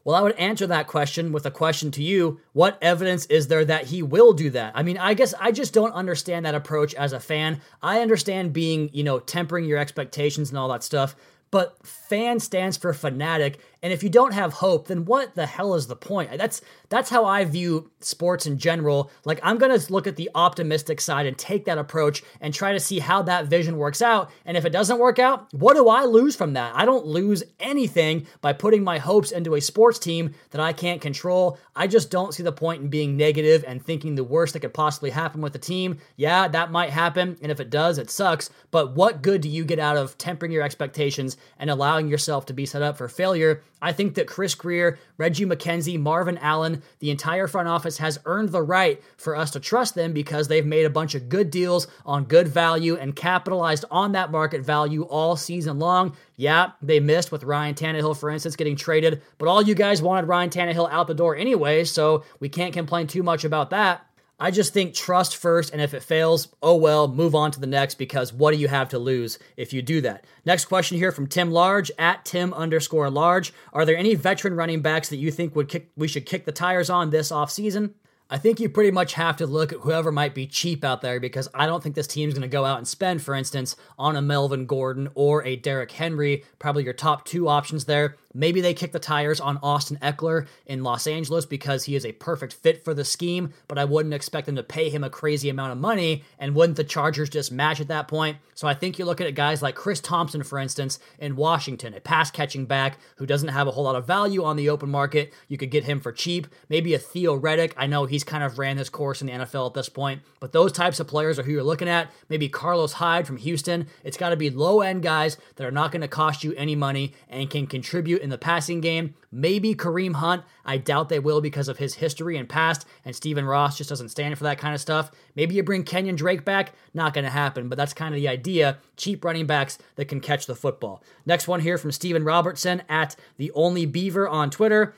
Well, 0.06 0.14
I 0.14 0.20
would 0.20 0.36
answer 0.36 0.68
that 0.68 0.86
question 0.86 1.32
with 1.32 1.46
a 1.46 1.50
question 1.50 1.90
to 1.90 2.02
you. 2.02 2.38
What 2.52 2.78
evidence 2.80 3.26
is 3.26 3.48
there 3.48 3.64
that 3.64 3.86
he 3.86 4.04
will 4.04 4.34
do 4.34 4.50
that? 4.50 4.70
I 4.76 4.84
mean, 4.84 4.98
I 4.98 5.14
guess 5.14 5.34
I 5.40 5.50
just 5.50 5.74
don't 5.74 5.90
understand 5.94 6.46
that 6.46 6.54
approach 6.54 6.94
as 6.94 7.12
a 7.12 7.18
fan. 7.18 7.60
I 7.82 8.02
understand 8.02 8.52
being, 8.52 8.88
you 8.92 9.02
know, 9.02 9.18
tempering 9.18 9.64
your 9.64 9.78
expectations 9.78 10.50
and 10.50 10.58
all 10.60 10.68
that 10.68 10.84
stuff, 10.84 11.16
but 11.50 11.84
fan 12.08 12.40
stands 12.40 12.76
for 12.76 12.92
fanatic 12.92 13.58
and 13.82 13.92
if 13.92 14.02
you 14.02 14.08
don't 14.08 14.34
have 14.34 14.52
hope 14.52 14.88
then 14.88 15.04
what 15.04 15.34
the 15.34 15.46
hell 15.46 15.74
is 15.74 15.86
the 15.86 15.96
point? 15.96 16.36
That's 16.36 16.60
that's 16.88 17.10
how 17.10 17.24
i 17.24 17.44
view 17.44 17.90
sports 18.00 18.46
in 18.46 18.58
general. 18.58 19.10
Like 19.24 19.40
i'm 19.42 19.58
going 19.58 19.78
to 19.78 19.92
look 19.92 20.06
at 20.06 20.16
the 20.16 20.30
optimistic 20.34 21.00
side 21.00 21.26
and 21.26 21.36
take 21.36 21.64
that 21.66 21.78
approach 21.78 22.22
and 22.40 22.52
try 22.52 22.72
to 22.72 22.80
see 22.80 22.98
how 22.98 23.22
that 23.22 23.46
vision 23.46 23.76
works 23.76 24.02
out 24.02 24.30
and 24.44 24.56
if 24.56 24.64
it 24.64 24.70
doesn't 24.70 24.98
work 24.98 25.18
out 25.18 25.52
what 25.52 25.74
do 25.74 25.88
i 25.88 26.04
lose 26.04 26.36
from 26.36 26.54
that? 26.54 26.72
I 26.74 26.84
don't 26.84 27.06
lose 27.06 27.42
anything 27.60 28.26
by 28.40 28.52
putting 28.52 28.82
my 28.82 28.98
hopes 28.98 29.30
into 29.30 29.54
a 29.54 29.60
sports 29.60 29.98
team 29.98 30.34
that 30.50 30.60
i 30.60 30.72
can't 30.72 31.00
control. 31.00 31.58
I 31.74 31.86
just 31.86 32.10
don't 32.10 32.34
see 32.34 32.42
the 32.42 32.52
point 32.52 32.82
in 32.82 32.88
being 32.88 33.16
negative 33.16 33.64
and 33.66 33.84
thinking 33.84 34.14
the 34.14 34.24
worst 34.24 34.54
that 34.54 34.60
could 34.60 34.74
possibly 34.74 35.10
happen 35.10 35.40
with 35.40 35.52
the 35.52 35.58
team. 35.58 35.98
Yeah 36.16 36.48
that 36.48 36.70
might 36.70 36.90
happen 36.90 37.36
and 37.42 37.52
if 37.52 37.60
it 37.60 37.70
does 37.70 37.98
it 37.98 38.10
sucks 38.10 38.50
but 38.70 38.94
what 38.94 39.22
good 39.22 39.40
do 39.40 39.48
you 39.48 39.64
get 39.64 39.78
out 39.78 39.96
of 39.96 40.16
tempering 40.18 40.52
your 40.52 40.62
expectations 40.62 41.36
and 41.58 41.70
allowing 41.96 42.08
yourself 42.10 42.44
to 42.44 42.52
be 42.52 42.66
set 42.66 42.82
up 42.82 42.98
for 42.98 43.08
failure. 43.08 43.62
I 43.80 43.92
think 43.92 44.14
that 44.14 44.26
Chris 44.26 44.54
Grier, 44.54 44.98
Reggie 45.16 45.46
McKenzie, 45.46 45.98
Marvin 45.98 46.36
Allen, 46.38 46.82
the 46.98 47.10
entire 47.10 47.46
front 47.46 47.68
office 47.68 47.96
has 47.98 48.18
earned 48.26 48.50
the 48.50 48.62
right 48.62 49.02
for 49.16 49.34
us 49.34 49.50
to 49.52 49.60
trust 49.60 49.94
them 49.94 50.12
because 50.12 50.46
they've 50.46 50.66
made 50.66 50.84
a 50.84 50.90
bunch 50.90 51.14
of 51.14 51.30
good 51.30 51.50
deals 51.50 51.86
on 52.04 52.24
good 52.24 52.48
value 52.48 52.96
and 52.96 53.16
capitalized 53.16 53.86
on 53.90 54.12
that 54.12 54.30
market 54.30 54.62
value 54.62 55.04
all 55.04 55.36
season 55.36 55.78
long. 55.78 56.14
Yeah, 56.36 56.72
they 56.82 57.00
missed 57.00 57.32
with 57.32 57.44
Ryan 57.44 57.74
Tannehill, 57.74 58.18
for 58.18 58.28
instance, 58.28 58.56
getting 58.56 58.76
traded, 58.76 59.22
but 59.38 59.48
all 59.48 59.62
you 59.62 59.74
guys 59.74 60.02
wanted 60.02 60.28
Ryan 60.28 60.50
Tannehill 60.50 60.90
out 60.90 61.06
the 61.06 61.14
door 61.14 61.34
anyway, 61.34 61.84
so 61.84 62.24
we 62.40 62.50
can't 62.50 62.74
complain 62.74 63.06
too 63.06 63.22
much 63.22 63.44
about 63.44 63.70
that. 63.70 64.06
I 64.38 64.50
just 64.50 64.74
think 64.74 64.92
trust 64.92 65.34
first, 65.34 65.72
and 65.72 65.80
if 65.80 65.94
it 65.94 66.02
fails, 66.02 66.48
oh 66.62 66.76
well, 66.76 67.08
move 67.08 67.34
on 67.34 67.52
to 67.52 67.60
the 67.60 67.66
next 67.66 67.94
because 67.94 68.34
what 68.34 68.52
do 68.52 68.58
you 68.58 68.68
have 68.68 68.90
to 68.90 68.98
lose 68.98 69.38
if 69.56 69.72
you 69.72 69.80
do 69.80 70.02
that? 70.02 70.26
Next 70.44 70.66
question 70.66 70.98
here 70.98 71.10
from 71.10 71.26
Tim 71.26 71.50
Large 71.50 71.90
at 71.98 72.26
Tim 72.26 72.52
underscore 72.52 73.08
Large. 73.08 73.54
Are 73.72 73.86
there 73.86 73.96
any 73.96 74.14
veteran 74.14 74.54
running 74.54 74.82
backs 74.82 75.08
that 75.08 75.16
you 75.16 75.30
think 75.30 75.56
would 75.56 75.70
kick, 75.70 75.90
we 75.96 76.06
should 76.06 76.26
kick 76.26 76.44
the 76.44 76.52
tires 76.52 76.90
on 76.90 77.08
this 77.08 77.32
offseason? 77.32 77.94
I 78.28 78.38
think 78.38 78.58
you 78.58 78.68
pretty 78.68 78.90
much 78.90 79.14
have 79.14 79.36
to 79.36 79.46
look 79.46 79.72
at 79.72 79.80
whoever 79.80 80.10
might 80.10 80.34
be 80.34 80.48
cheap 80.48 80.84
out 80.84 81.00
there 81.00 81.20
because 81.20 81.48
I 81.54 81.64
don't 81.64 81.80
think 81.80 81.94
this 81.94 82.08
team's 82.08 82.34
going 82.34 82.42
to 82.42 82.48
go 82.48 82.64
out 82.64 82.78
and 82.78 82.86
spend, 82.86 83.22
for 83.22 83.34
instance, 83.34 83.76
on 83.98 84.16
a 84.16 84.22
Melvin 84.22 84.66
Gordon 84.66 85.08
or 85.14 85.44
a 85.44 85.54
Derrick 85.54 85.92
Henry, 85.92 86.44
probably 86.58 86.82
your 86.82 86.92
top 86.92 87.24
two 87.24 87.48
options 87.48 87.84
there. 87.84 88.16
Maybe 88.36 88.60
they 88.60 88.74
kick 88.74 88.92
the 88.92 88.98
tires 88.98 89.40
on 89.40 89.58
Austin 89.62 89.96
Ekeler 90.02 90.46
in 90.66 90.82
Los 90.82 91.06
Angeles 91.06 91.46
because 91.46 91.84
he 91.84 91.96
is 91.96 92.04
a 92.04 92.12
perfect 92.12 92.52
fit 92.52 92.84
for 92.84 92.92
the 92.92 93.04
scheme, 93.04 93.54
but 93.66 93.78
I 93.78 93.86
wouldn't 93.86 94.14
expect 94.14 94.46
them 94.46 94.56
to 94.56 94.62
pay 94.62 94.90
him 94.90 95.02
a 95.02 95.10
crazy 95.10 95.48
amount 95.48 95.72
of 95.72 95.78
money. 95.78 96.22
And 96.38 96.54
wouldn't 96.54 96.76
the 96.76 96.84
Chargers 96.84 97.30
just 97.30 97.50
match 97.50 97.80
at 97.80 97.88
that 97.88 98.08
point? 98.08 98.36
So 98.54 98.68
I 98.68 98.74
think 98.74 98.98
you're 98.98 99.06
looking 99.06 99.26
at 99.26 99.34
guys 99.34 99.62
like 99.62 99.74
Chris 99.74 100.00
Thompson, 100.00 100.42
for 100.42 100.58
instance, 100.58 100.98
in 101.18 101.36
Washington, 101.36 101.94
a 101.94 102.00
pass 102.00 102.30
catching 102.30 102.66
back 102.66 102.98
who 103.16 103.26
doesn't 103.26 103.48
have 103.48 103.66
a 103.66 103.70
whole 103.70 103.84
lot 103.84 103.96
of 103.96 104.06
value 104.06 104.44
on 104.44 104.56
the 104.56 104.68
open 104.68 104.90
market. 104.90 105.32
You 105.48 105.56
could 105.56 105.70
get 105.70 105.84
him 105.84 106.00
for 106.00 106.12
cheap. 106.12 106.46
Maybe 106.68 106.92
a 106.92 106.98
Theo 106.98 107.38
Riddick. 107.38 107.72
I 107.76 107.86
know 107.86 108.04
he's 108.04 108.24
kind 108.24 108.44
of 108.44 108.58
ran 108.58 108.76
this 108.76 108.88
course 108.88 109.20
in 109.20 109.26
the 109.26 109.32
NFL 109.32 109.68
at 109.68 109.74
this 109.74 109.88
point, 109.88 110.22
but 110.40 110.52
those 110.52 110.72
types 110.72 111.00
of 111.00 111.06
players 111.06 111.38
are 111.38 111.42
who 111.42 111.52
you're 111.52 111.62
looking 111.62 111.88
at. 111.88 112.10
Maybe 112.28 112.48
Carlos 112.48 112.94
Hyde 112.94 113.26
from 113.26 113.38
Houston. 113.38 113.86
It's 114.04 114.16
got 114.16 114.30
to 114.30 114.36
be 114.36 114.50
low 114.50 114.80
end 114.80 115.02
guys 115.02 115.36
that 115.56 115.66
are 115.66 115.70
not 115.70 115.92
going 115.92 116.02
to 116.02 116.08
cost 116.08 116.44
you 116.44 116.54
any 116.54 116.74
money 116.74 117.14
and 117.28 117.48
can 117.50 117.66
contribute 117.66 118.25
in 118.26 118.30
the 118.30 118.36
passing 118.36 118.80
game. 118.80 119.14
Maybe 119.30 119.72
Kareem 119.72 120.14
Hunt. 120.16 120.42
I 120.64 120.78
doubt 120.78 121.08
they 121.08 121.20
will 121.20 121.40
because 121.40 121.68
of 121.68 121.78
his 121.78 121.94
history 121.94 122.36
and 122.36 122.48
past, 122.48 122.84
and 123.04 123.14
Stephen 123.14 123.44
Ross 123.44 123.78
just 123.78 123.88
doesn't 123.88 124.08
stand 124.08 124.36
for 124.36 124.42
that 124.42 124.58
kind 124.58 124.74
of 124.74 124.80
stuff. 124.80 125.12
Maybe 125.36 125.54
you 125.54 125.62
bring 125.62 125.84
Kenyon 125.84 126.16
Drake 126.16 126.44
back. 126.44 126.72
Not 126.92 127.14
going 127.14 127.24
to 127.24 127.30
happen, 127.30 127.68
but 127.68 127.78
that's 127.78 127.94
kind 127.94 128.12
of 128.12 128.20
the 128.20 128.26
idea. 128.26 128.78
Cheap 128.96 129.24
running 129.24 129.46
backs 129.46 129.78
that 129.94 130.06
can 130.06 130.18
catch 130.18 130.46
the 130.46 130.56
football. 130.56 131.04
Next 131.24 131.46
one 131.46 131.60
here 131.60 131.78
from 131.78 131.92
Stephen 131.92 132.24
Robertson 132.24 132.82
at 132.88 133.14
the 133.36 133.52
Only 133.52 133.86
Beaver 133.86 134.28
on 134.28 134.50
Twitter. 134.50 134.96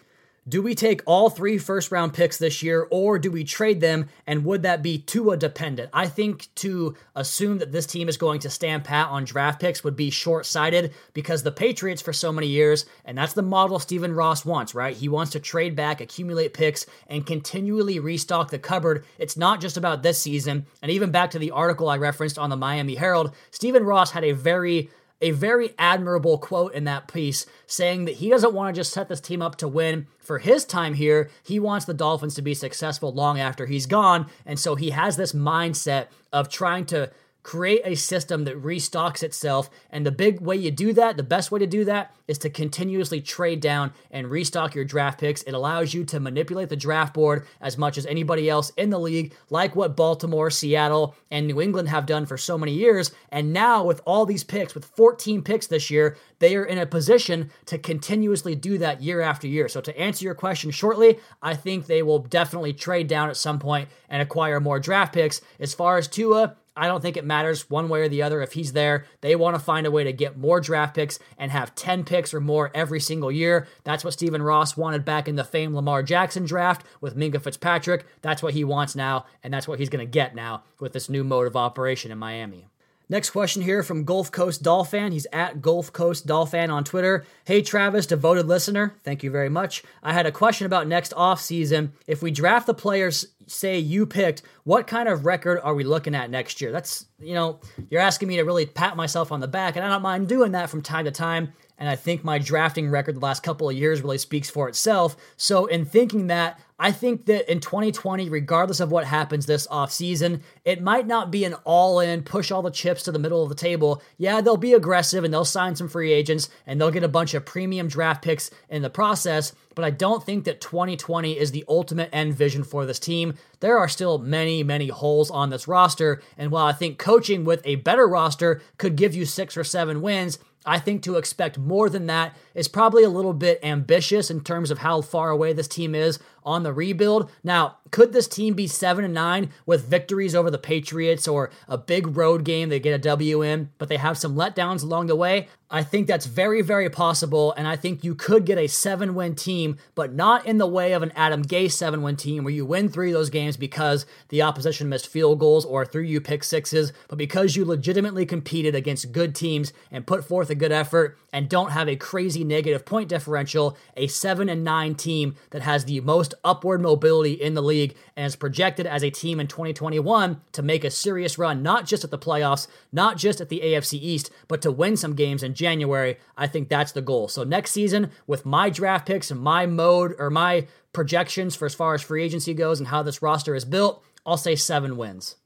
Do 0.48 0.62
we 0.62 0.74
take 0.74 1.02
all 1.04 1.28
three 1.28 1.58
first 1.58 1.92
round 1.92 2.14
picks 2.14 2.38
this 2.38 2.62
year 2.62 2.86
or 2.90 3.18
do 3.18 3.30
we 3.30 3.44
trade 3.44 3.80
them? 3.80 4.08
And 4.26 4.46
would 4.46 4.62
that 4.62 4.82
be 4.82 4.98
Tua 4.98 5.36
dependent? 5.36 5.90
I 5.92 6.06
think 6.06 6.48
to 6.56 6.96
assume 7.14 7.58
that 7.58 7.72
this 7.72 7.86
team 7.86 8.08
is 8.08 8.16
going 8.16 8.40
to 8.40 8.50
stand 8.50 8.84
pat 8.84 9.08
on 9.08 9.24
draft 9.24 9.60
picks 9.60 9.84
would 9.84 9.96
be 9.96 10.08
short 10.08 10.46
sighted 10.46 10.94
because 11.12 11.42
the 11.42 11.52
Patriots 11.52 12.00
for 12.00 12.14
so 12.14 12.32
many 12.32 12.46
years, 12.46 12.86
and 13.04 13.18
that's 13.18 13.34
the 13.34 13.42
model 13.42 13.78
Stephen 13.78 14.14
Ross 14.14 14.46
wants, 14.46 14.74
right? 14.74 14.96
He 14.96 15.08
wants 15.08 15.32
to 15.32 15.40
trade 15.40 15.76
back, 15.76 16.00
accumulate 16.00 16.54
picks, 16.54 16.86
and 17.08 17.26
continually 17.26 17.98
restock 17.98 18.50
the 18.50 18.58
cupboard. 18.58 19.04
It's 19.18 19.36
not 19.36 19.60
just 19.60 19.76
about 19.76 20.02
this 20.02 20.18
season. 20.18 20.64
And 20.80 20.90
even 20.90 21.10
back 21.10 21.32
to 21.32 21.38
the 21.38 21.50
article 21.50 21.90
I 21.90 21.98
referenced 21.98 22.38
on 22.38 22.48
the 22.48 22.56
Miami 22.56 22.94
Herald, 22.94 23.34
Stephen 23.50 23.84
Ross 23.84 24.12
had 24.12 24.24
a 24.24 24.32
very 24.32 24.88
a 25.20 25.32
very 25.32 25.74
admirable 25.78 26.38
quote 26.38 26.74
in 26.74 26.84
that 26.84 27.08
piece 27.08 27.46
saying 27.66 28.04
that 28.04 28.16
he 28.16 28.30
doesn't 28.30 28.54
want 28.54 28.74
to 28.74 28.78
just 28.78 28.92
set 28.92 29.08
this 29.08 29.20
team 29.20 29.42
up 29.42 29.56
to 29.56 29.68
win 29.68 30.06
for 30.18 30.38
his 30.38 30.64
time 30.64 30.94
here. 30.94 31.30
He 31.42 31.58
wants 31.58 31.86
the 31.86 31.94
Dolphins 31.94 32.34
to 32.36 32.42
be 32.42 32.54
successful 32.54 33.12
long 33.12 33.38
after 33.40 33.66
he's 33.66 33.86
gone. 33.86 34.26
And 34.46 34.58
so 34.58 34.74
he 34.74 34.90
has 34.90 35.16
this 35.16 35.32
mindset 35.32 36.06
of 36.32 36.48
trying 36.48 36.86
to 36.86 37.10
create 37.48 37.80
a 37.86 37.94
system 37.94 38.44
that 38.44 38.62
restocks 38.62 39.22
itself. 39.22 39.70
And 39.88 40.04
the 40.04 40.12
big 40.12 40.38
way 40.42 40.56
you 40.56 40.70
do 40.70 40.92
that, 40.92 41.16
the 41.16 41.22
best 41.22 41.50
way 41.50 41.58
to 41.58 41.66
do 41.66 41.86
that, 41.86 42.14
is 42.26 42.36
to 42.36 42.50
continuously 42.50 43.22
trade 43.22 43.62
down 43.62 43.90
and 44.10 44.30
restock 44.30 44.74
your 44.74 44.84
draft 44.84 45.18
picks. 45.18 45.42
It 45.44 45.54
allows 45.54 45.94
you 45.94 46.04
to 46.04 46.20
manipulate 46.20 46.68
the 46.68 46.76
draft 46.76 47.14
board 47.14 47.46
as 47.62 47.78
much 47.78 47.96
as 47.96 48.04
anybody 48.04 48.50
else 48.50 48.70
in 48.76 48.90
the 48.90 49.00
league, 49.00 49.32
like 49.48 49.74
what 49.74 49.96
Baltimore, 49.96 50.50
Seattle, 50.50 51.14
and 51.30 51.46
New 51.46 51.58
England 51.58 51.88
have 51.88 52.04
done 52.04 52.26
for 52.26 52.36
so 52.36 52.58
many 52.58 52.74
years. 52.74 53.12
And 53.32 53.54
now, 53.54 53.82
with 53.82 54.02
all 54.04 54.26
these 54.26 54.44
picks, 54.44 54.74
with 54.74 54.84
14 54.84 55.40
picks 55.40 55.66
this 55.66 55.88
year, 55.90 56.18
they 56.40 56.54
are 56.54 56.66
in 56.66 56.76
a 56.76 56.84
position 56.84 57.50
to 57.64 57.78
continuously 57.78 58.56
do 58.56 58.76
that 58.76 59.00
year 59.00 59.22
after 59.22 59.48
year. 59.48 59.68
So, 59.68 59.80
to 59.80 59.98
answer 59.98 60.22
your 60.22 60.34
question 60.34 60.70
shortly, 60.70 61.18
I 61.40 61.54
think 61.54 61.86
they 61.86 62.02
will 62.02 62.18
definitely 62.18 62.74
trade 62.74 63.08
down 63.08 63.30
at 63.30 63.38
some 63.38 63.58
point 63.58 63.88
and 64.10 64.20
acquire 64.20 64.60
more 64.60 64.78
draft 64.78 65.14
picks. 65.14 65.40
As 65.58 65.72
far 65.72 65.96
as 65.96 66.08
Tua, 66.08 66.56
I 66.78 66.86
don't 66.86 67.00
think 67.00 67.16
it 67.16 67.24
matters 67.24 67.68
one 67.68 67.88
way 67.88 68.02
or 68.02 68.08
the 68.08 68.22
other 68.22 68.40
if 68.40 68.52
he's 68.52 68.72
there. 68.72 69.04
They 69.20 69.34
want 69.34 69.56
to 69.56 69.62
find 69.62 69.84
a 69.84 69.90
way 69.90 70.04
to 70.04 70.12
get 70.12 70.38
more 70.38 70.60
draft 70.60 70.94
picks 70.94 71.18
and 71.36 71.50
have 71.50 71.74
10 71.74 72.04
picks 72.04 72.32
or 72.32 72.40
more 72.40 72.70
every 72.72 73.00
single 73.00 73.32
year. 73.32 73.66
That's 73.82 74.04
what 74.04 74.12
Stephen 74.12 74.42
Ross 74.42 74.76
wanted 74.76 75.04
back 75.04 75.26
in 75.26 75.34
the 75.34 75.42
famed 75.42 75.74
Lamar 75.74 76.04
Jackson 76.04 76.44
draft 76.44 76.84
with 77.00 77.16
Minkah 77.16 77.42
Fitzpatrick. 77.42 78.06
That's 78.22 78.44
what 78.44 78.54
he 78.54 78.62
wants 78.62 78.94
now, 78.94 79.26
and 79.42 79.52
that's 79.52 79.66
what 79.66 79.80
he's 79.80 79.88
going 79.88 80.06
to 80.06 80.10
get 80.10 80.36
now 80.36 80.62
with 80.78 80.92
this 80.92 81.08
new 81.08 81.24
mode 81.24 81.48
of 81.48 81.56
operation 81.56 82.12
in 82.12 82.18
Miami. 82.18 82.68
Next 83.10 83.30
question 83.30 83.62
here 83.62 83.82
from 83.82 84.04
Gulf 84.04 84.30
Coast 84.30 84.62
Dolphin. 84.62 85.12
He's 85.12 85.26
at 85.32 85.62
Gulf 85.62 85.92
Coast 85.94 86.26
Dolphin 86.26 86.68
on 86.70 86.84
Twitter. 86.84 87.24
Hey 87.46 87.62
Travis, 87.62 88.04
devoted 88.04 88.46
listener. 88.46 88.96
Thank 89.02 89.22
you 89.22 89.30
very 89.30 89.48
much. 89.48 89.82
I 90.02 90.12
had 90.12 90.26
a 90.26 90.32
question 90.32 90.66
about 90.66 90.86
next 90.86 91.14
offseason. 91.14 91.92
If 92.06 92.22
we 92.22 92.30
draft 92.30 92.66
the 92.66 92.74
players 92.74 93.26
say 93.48 93.78
you 93.78 94.06
picked, 94.06 94.42
what 94.64 94.86
kind 94.86 95.08
of 95.08 95.26
record 95.26 95.60
are 95.62 95.74
we 95.74 95.84
looking 95.84 96.14
at 96.14 96.30
next 96.30 96.60
year? 96.60 96.72
That's, 96.72 97.06
you 97.20 97.34
know, 97.34 97.60
you're 97.90 98.00
asking 98.00 98.28
me 98.28 98.36
to 98.36 98.44
really 98.44 98.66
pat 98.66 98.96
myself 98.96 99.32
on 99.32 99.40
the 99.40 99.48
back, 99.48 99.76
and 99.76 99.84
I 99.84 99.88
don't 99.88 100.02
mind 100.02 100.28
doing 100.28 100.52
that 100.52 100.70
from 100.70 100.82
time 100.82 101.04
to 101.06 101.10
time. 101.10 101.52
And 101.78 101.88
I 101.88 101.96
think 101.96 102.24
my 102.24 102.38
drafting 102.38 102.90
record 102.90 103.16
the 103.16 103.20
last 103.20 103.42
couple 103.42 103.68
of 103.68 103.76
years 103.76 104.02
really 104.02 104.18
speaks 104.18 104.50
for 104.50 104.68
itself. 104.68 105.16
So, 105.36 105.66
in 105.66 105.84
thinking 105.84 106.26
that, 106.26 106.60
I 106.80 106.92
think 106.92 107.26
that 107.26 107.50
in 107.50 107.58
2020, 107.58 108.28
regardless 108.28 108.78
of 108.78 108.92
what 108.92 109.04
happens 109.04 109.46
this 109.46 109.66
offseason, 109.66 110.42
it 110.64 110.80
might 110.80 111.08
not 111.08 111.32
be 111.32 111.44
an 111.44 111.54
all 111.64 111.98
in, 111.98 112.22
push 112.22 112.52
all 112.52 112.62
the 112.62 112.70
chips 112.70 113.02
to 113.04 113.12
the 113.12 113.18
middle 113.18 113.42
of 113.42 113.48
the 113.48 113.56
table. 113.56 114.00
Yeah, 114.16 114.40
they'll 114.40 114.56
be 114.56 114.74
aggressive 114.74 115.24
and 115.24 115.34
they'll 115.34 115.44
sign 115.44 115.74
some 115.74 115.88
free 115.88 116.12
agents 116.12 116.48
and 116.66 116.80
they'll 116.80 116.92
get 116.92 117.02
a 117.02 117.08
bunch 117.08 117.34
of 117.34 117.44
premium 117.44 117.88
draft 117.88 118.22
picks 118.22 118.52
in 118.68 118.82
the 118.82 118.90
process, 118.90 119.52
but 119.74 119.84
I 119.84 119.90
don't 119.90 120.24
think 120.24 120.44
that 120.44 120.60
2020 120.60 121.36
is 121.36 121.50
the 121.50 121.64
ultimate 121.68 122.10
end 122.12 122.34
vision 122.34 122.62
for 122.62 122.86
this 122.86 123.00
team. 123.00 123.34
There 123.58 123.78
are 123.78 123.88
still 123.88 124.18
many, 124.18 124.62
many 124.62 124.86
holes 124.86 125.32
on 125.32 125.50
this 125.50 125.66
roster, 125.66 126.22
and 126.36 126.52
while 126.52 126.66
I 126.66 126.72
think 126.72 126.98
coaching 126.98 127.44
with 127.44 127.60
a 127.64 127.76
better 127.76 128.06
roster 128.06 128.62
could 128.76 128.94
give 128.94 129.16
you 129.16 129.24
six 129.24 129.56
or 129.56 129.64
seven 129.64 130.00
wins, 130.00 130.38
I 130.68 130.78
think 130.78 131.02
to 131.04 131.16
expect 131.16 131.56
more 131.56 131.88
than 131.88 132.06
that 132.06 132.36
is 132.54 132.68
probably 132.68 133.02
a 133.02 133.08
little 133.08 133.32
bit 133.32 133.60
ambitious 133.62 134.30
in 134.30 134.42
terms 134.42 134.70
of 134.70 134.78
how 134.78 135.00
far 135.00 135.30
away 135.30 135.52
this 135.52 135.68
team 135.68 135.94
is 135.94 136.18
on 136.48 136.62
the 136.62 136.72
rebuild. 136.72 137.30
Now, 137.44 137.76
could 137.90 138.12
this 138.12 138.26
team 138.26 138.54
be 138.54 138.66
7 138.66 139.04
and 139.04 139.14
9 139.14 139.50
with 139.66 139.88
victories 139.88 140.34
over 140.34 140.50
the 140.50 140.58
Patriots 140.58 141.28
or 141.28 141.50
a 141.68 141.78
big 141.78 142.16
road 142.16 142.44
game 142.44 142.68
they 142.68 142.80
get 142.80 142.94
a 142.94 142.98
W 142.98 143.42
in, 143.42 143.70
but 143.78 143.88
they 143.88 143.98
have 143.98 144.18
some 144.18 144.34
letdowns 144.34 144.82
along 144.82 145.06
the 145.06 145.16
way? 145.16 145.48
I 145.70 145.82
think 145.82 146.06
that's 146.06 146.24
very, 146.24 146.62
very 146.62 146.88
possible, 146.88 147.52
and 147.52 147.68
I 147.68 147.76
think 147.76 148.02
you 148.02 148.14
could 148.14 148.46
get 148.46 148.56
a 148.56 148.68
seven 148.68 149.14
win 149.14 149.34
team, 149.34 149.76
but 149.94 150.14
not 150.14 150.46
in 150.46 150.56
the 150.56 150.66
way 150.66 150.92
of 150.94 151.02
an 151.02 151.12
Adam 151.14 151.44
Gase 151.44 151.72
seven 151.72 152.00
win 152.00 152.16
team 152.16 152.42
where 152.42 152.54
you 152.54 152.64
win 152.64 152.88
three 152.88 153.10
of 153.10 153.14
those 153.14 153.28
games 153.28 153.58
because 153.58 154.06
the 154.30 154.40
opposition 154.40 154.88
missed 154.88 155.08
field 155.08 155.38
goals 155.38 155.66
or 155.66 155.84
threw 155.84 156.00
you 156.00 156.22
pick 156.22 156.42
sixes, 156.42 156.94
but 157.08 157.18
because 157.18 157.54
you 157.54 157.66
legitimately 157.66 158.24
competed 158.24 158.74
against 158.74 159.12
good 159.12 159.34
teams 159.34 159.74
and 159.90 160.06
put 160.06 160.24
forth 160.24 160.48
a 160.48 160.54
good 160.54 160.72
effort 160.72 161.18
and 161.34 161.50
don't 161.50 161.72
have 161.72 161.88
a 161.88 161.96
crazy 161.96 162.44
negative 162.44 162.86
point 162.86 163.10
differential, 163.10 163.76
a 163.94 164.06
seven 164.06 164.48
and 164.48 164.64
nine 164.64 164.94
team 164.94 165.36
that 165.50 165.60
has 165.60 165.84
the 165.84 166.00
most 166.00 166.32
upward 166.44 166.80
mobility 166.80 167.32
in 167.32 167.54
the 167.54 167.62
league 167.62 167.96
and 168.16 168.26
is 168.26 168.36
projected 168.36 168.86
as 168.86 169.02
a 169.02 169.10
team 169.10 169.40
in 169.40 169.46
2021 169.46 170.40
to 170.52 170.62
make 170.62 170.84
a 170.84 170.90
serious 170.90 171.38
run, 171.38 171.62
not 171.62 171.86
just 171.86 172.04
at 172.04 172.10
the 172.10 172.18
playoffs, 172.18 172.66
not 172.92 173.16
just 173.16 173.40
at 173.40 173.48
the 173.48 173.60
AFC 173.60 173.94
East, 173.94 174.30
but 174.46 174.62
to 174.62 174.70
win 174.70 174.96
some 174.96 175.14
games 175.14 175.42
in 175.42 175.54
January. 175.54 176.16
I 176.36 176.46
think 176.46 176.68
that's 176.68 176.92
the 176.92 177.02
goal. 177.02 177.28
So 177.28 177.44
next 177.44 177.72
season, 177.72 178.10
with 178.26 178.46
my 178.46 178.70
draft 178.70 179.06
picks 179.06 179.30
and 179.30 179.40
my 179.40 179.66
mode 179.66 180.14
or 180.18 180.30
my 180.30 180.66
projections 180.92 181.54
for 181.54 181.66
as 181.66 181.74
far 181.74 181.94
as 181.94 182.02
free 182.02 182.24
agency 182.24 182.54
goes 182.54 182.78
and 182.78 182.88
how 182.88 183.02
this 183.02 183.22
roster 183.22 183.54
is 183.54 183.64
built, 183.64 184.02
I'll 184.26 184.36
say 184.36 184.56
seven 184.56 184.96
wins. 184.96 185.36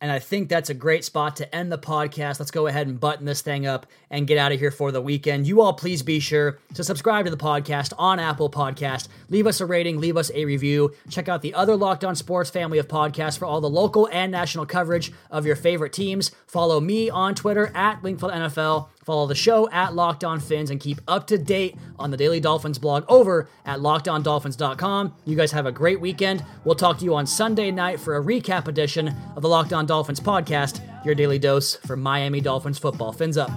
And 0.00 0.12
I 0.12 0.18
think 0.18 0.48
that's 0.48 0.68
a 0.68 0.74
great 0.74 1.04
spot 1.04 1.36
to 1.36 1.54
end 1.54 1.72
the 1.72 1.78
podcast. 1.78 2.38
Let's 2.38 2.50
go 2.50 2.66
ahead 2.66 2.86
and 2.86 3.00
button 3.00 3.24
this 3.24 3.40
thing 3.40 3.66
up 3.66 3.86
and 4.10 4.26
get 4.26 4.36
out 4.36 4.52
of 4.52 4.60
here 4.60 4.70
for 4.70 4.92
the 4.92 5.00
weekend. 5.00 5.46
You 5.46 5.62
all 5.62 5.72
please 5.72 6.02
be 6.02 6.20
sure 6.20 6.58
to 6.74 6.84
subscribe 6.84 7.24
to 7.24 7.30
the 7.30 7.36
podcast 7.38 7.94
on 7.96 8.18
Apple 8.18 8.50
Podcast. 8.50 9.08
Leave 9.30 9.46
us 9.46 9.60
a 9.62 9.66
rating, 9.66 9.98
leave 9.98 10.18
us 10.18 10.30
a 10.34 10.44
review. 10.44 10.92
Check 11.08 11.28
out 11.28 11.40
the 11.40 11.54
other 11.54 11.76
Locked 11.76 12.04
On 12.04 12.14
Sports 12.14 12.50
family 12.50 12.78
of 12.78 12.88
podcasts 12.88 13.38
for 13.38 13.46
all 13.46 13.62
the 13.62 13.70
local 13.70 14.06
and 14.12 14.30
national 14.30 14.66
coverage 14.66 15.12
of 15.30 15.46
your 15.46 15.56
favorite 15.56 15.94
teams. 15.94 16.30
Follow 16.46 16.78
me 16.78 17.08
on 17.08 17.34
Twitter 17.34 17.72
at 17.74 18.02
Wingfield 18.02 18.32
NFL. 18.32 18.88
Follow 19.06 19.28
the 19.28 19.36
show 19.36 19.70
at 19.70 19.94
Locked 19.94 20.24
On 20.24 20.40
Fins 20.40 20.70
and 20.70 20.80
keep 20.80 21.00
up 21.06 21.28
to 21.28 21.38
date 21.38 21.76
on 21.96 22.10
the 22.10 22.16
Daily 22.16 22.40
Dolphins 22.40 22.76
blog 22.76 23.04
over 23.08 23.48
at 23.64 23.78
lockedondolphins.com. 23.78 25.14
You 25.24 25.36
guys 25.36 25.52
have 25.52 25.64
a 25.64 25.70
great 25.70 26.00
weekend. 26.00 26.44
We'll 26.64 26.74
talk 26.74 26.98
to 26.98 27.04
you 27.04 27.14
on 27.14 27.24
Sunday 27.24 27.70
night 27.70 28.00
for 28.00 28.16
a 28.16 28.20
recap 28.20 28.66
edition 28.66 29.14
of 29.36 29.42
the 29.42 29.48
Locked 29.48 29.72
On 29.72 29.86
Dolphins 29.86 30.18
podcast, 30.18 30.80
your 31.04 31.14
daily 31.14 31.38
dose 31.38 31.76
for 31.76 31.96
Miami 31.96 32.40
Dolphins 32.40 32.78
football. 32.80 33.12
Fins 33.12 33.38
up. 33.38 33.50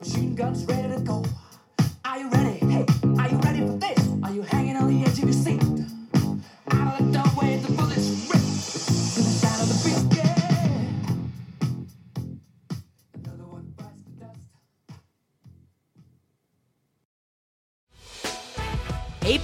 Machine 0.00 0.34
guns 0.34 0.64
ready 0.64 0.94
to 0.94 1.00
go. 1.02 1.22
Are 2.06 2.18
you 2.18 2.30
ready? 2.30 2.58
Hey, 2.58 2.86
are 3.18 3.28
you 3.28 3.38
ready 3.40 3.53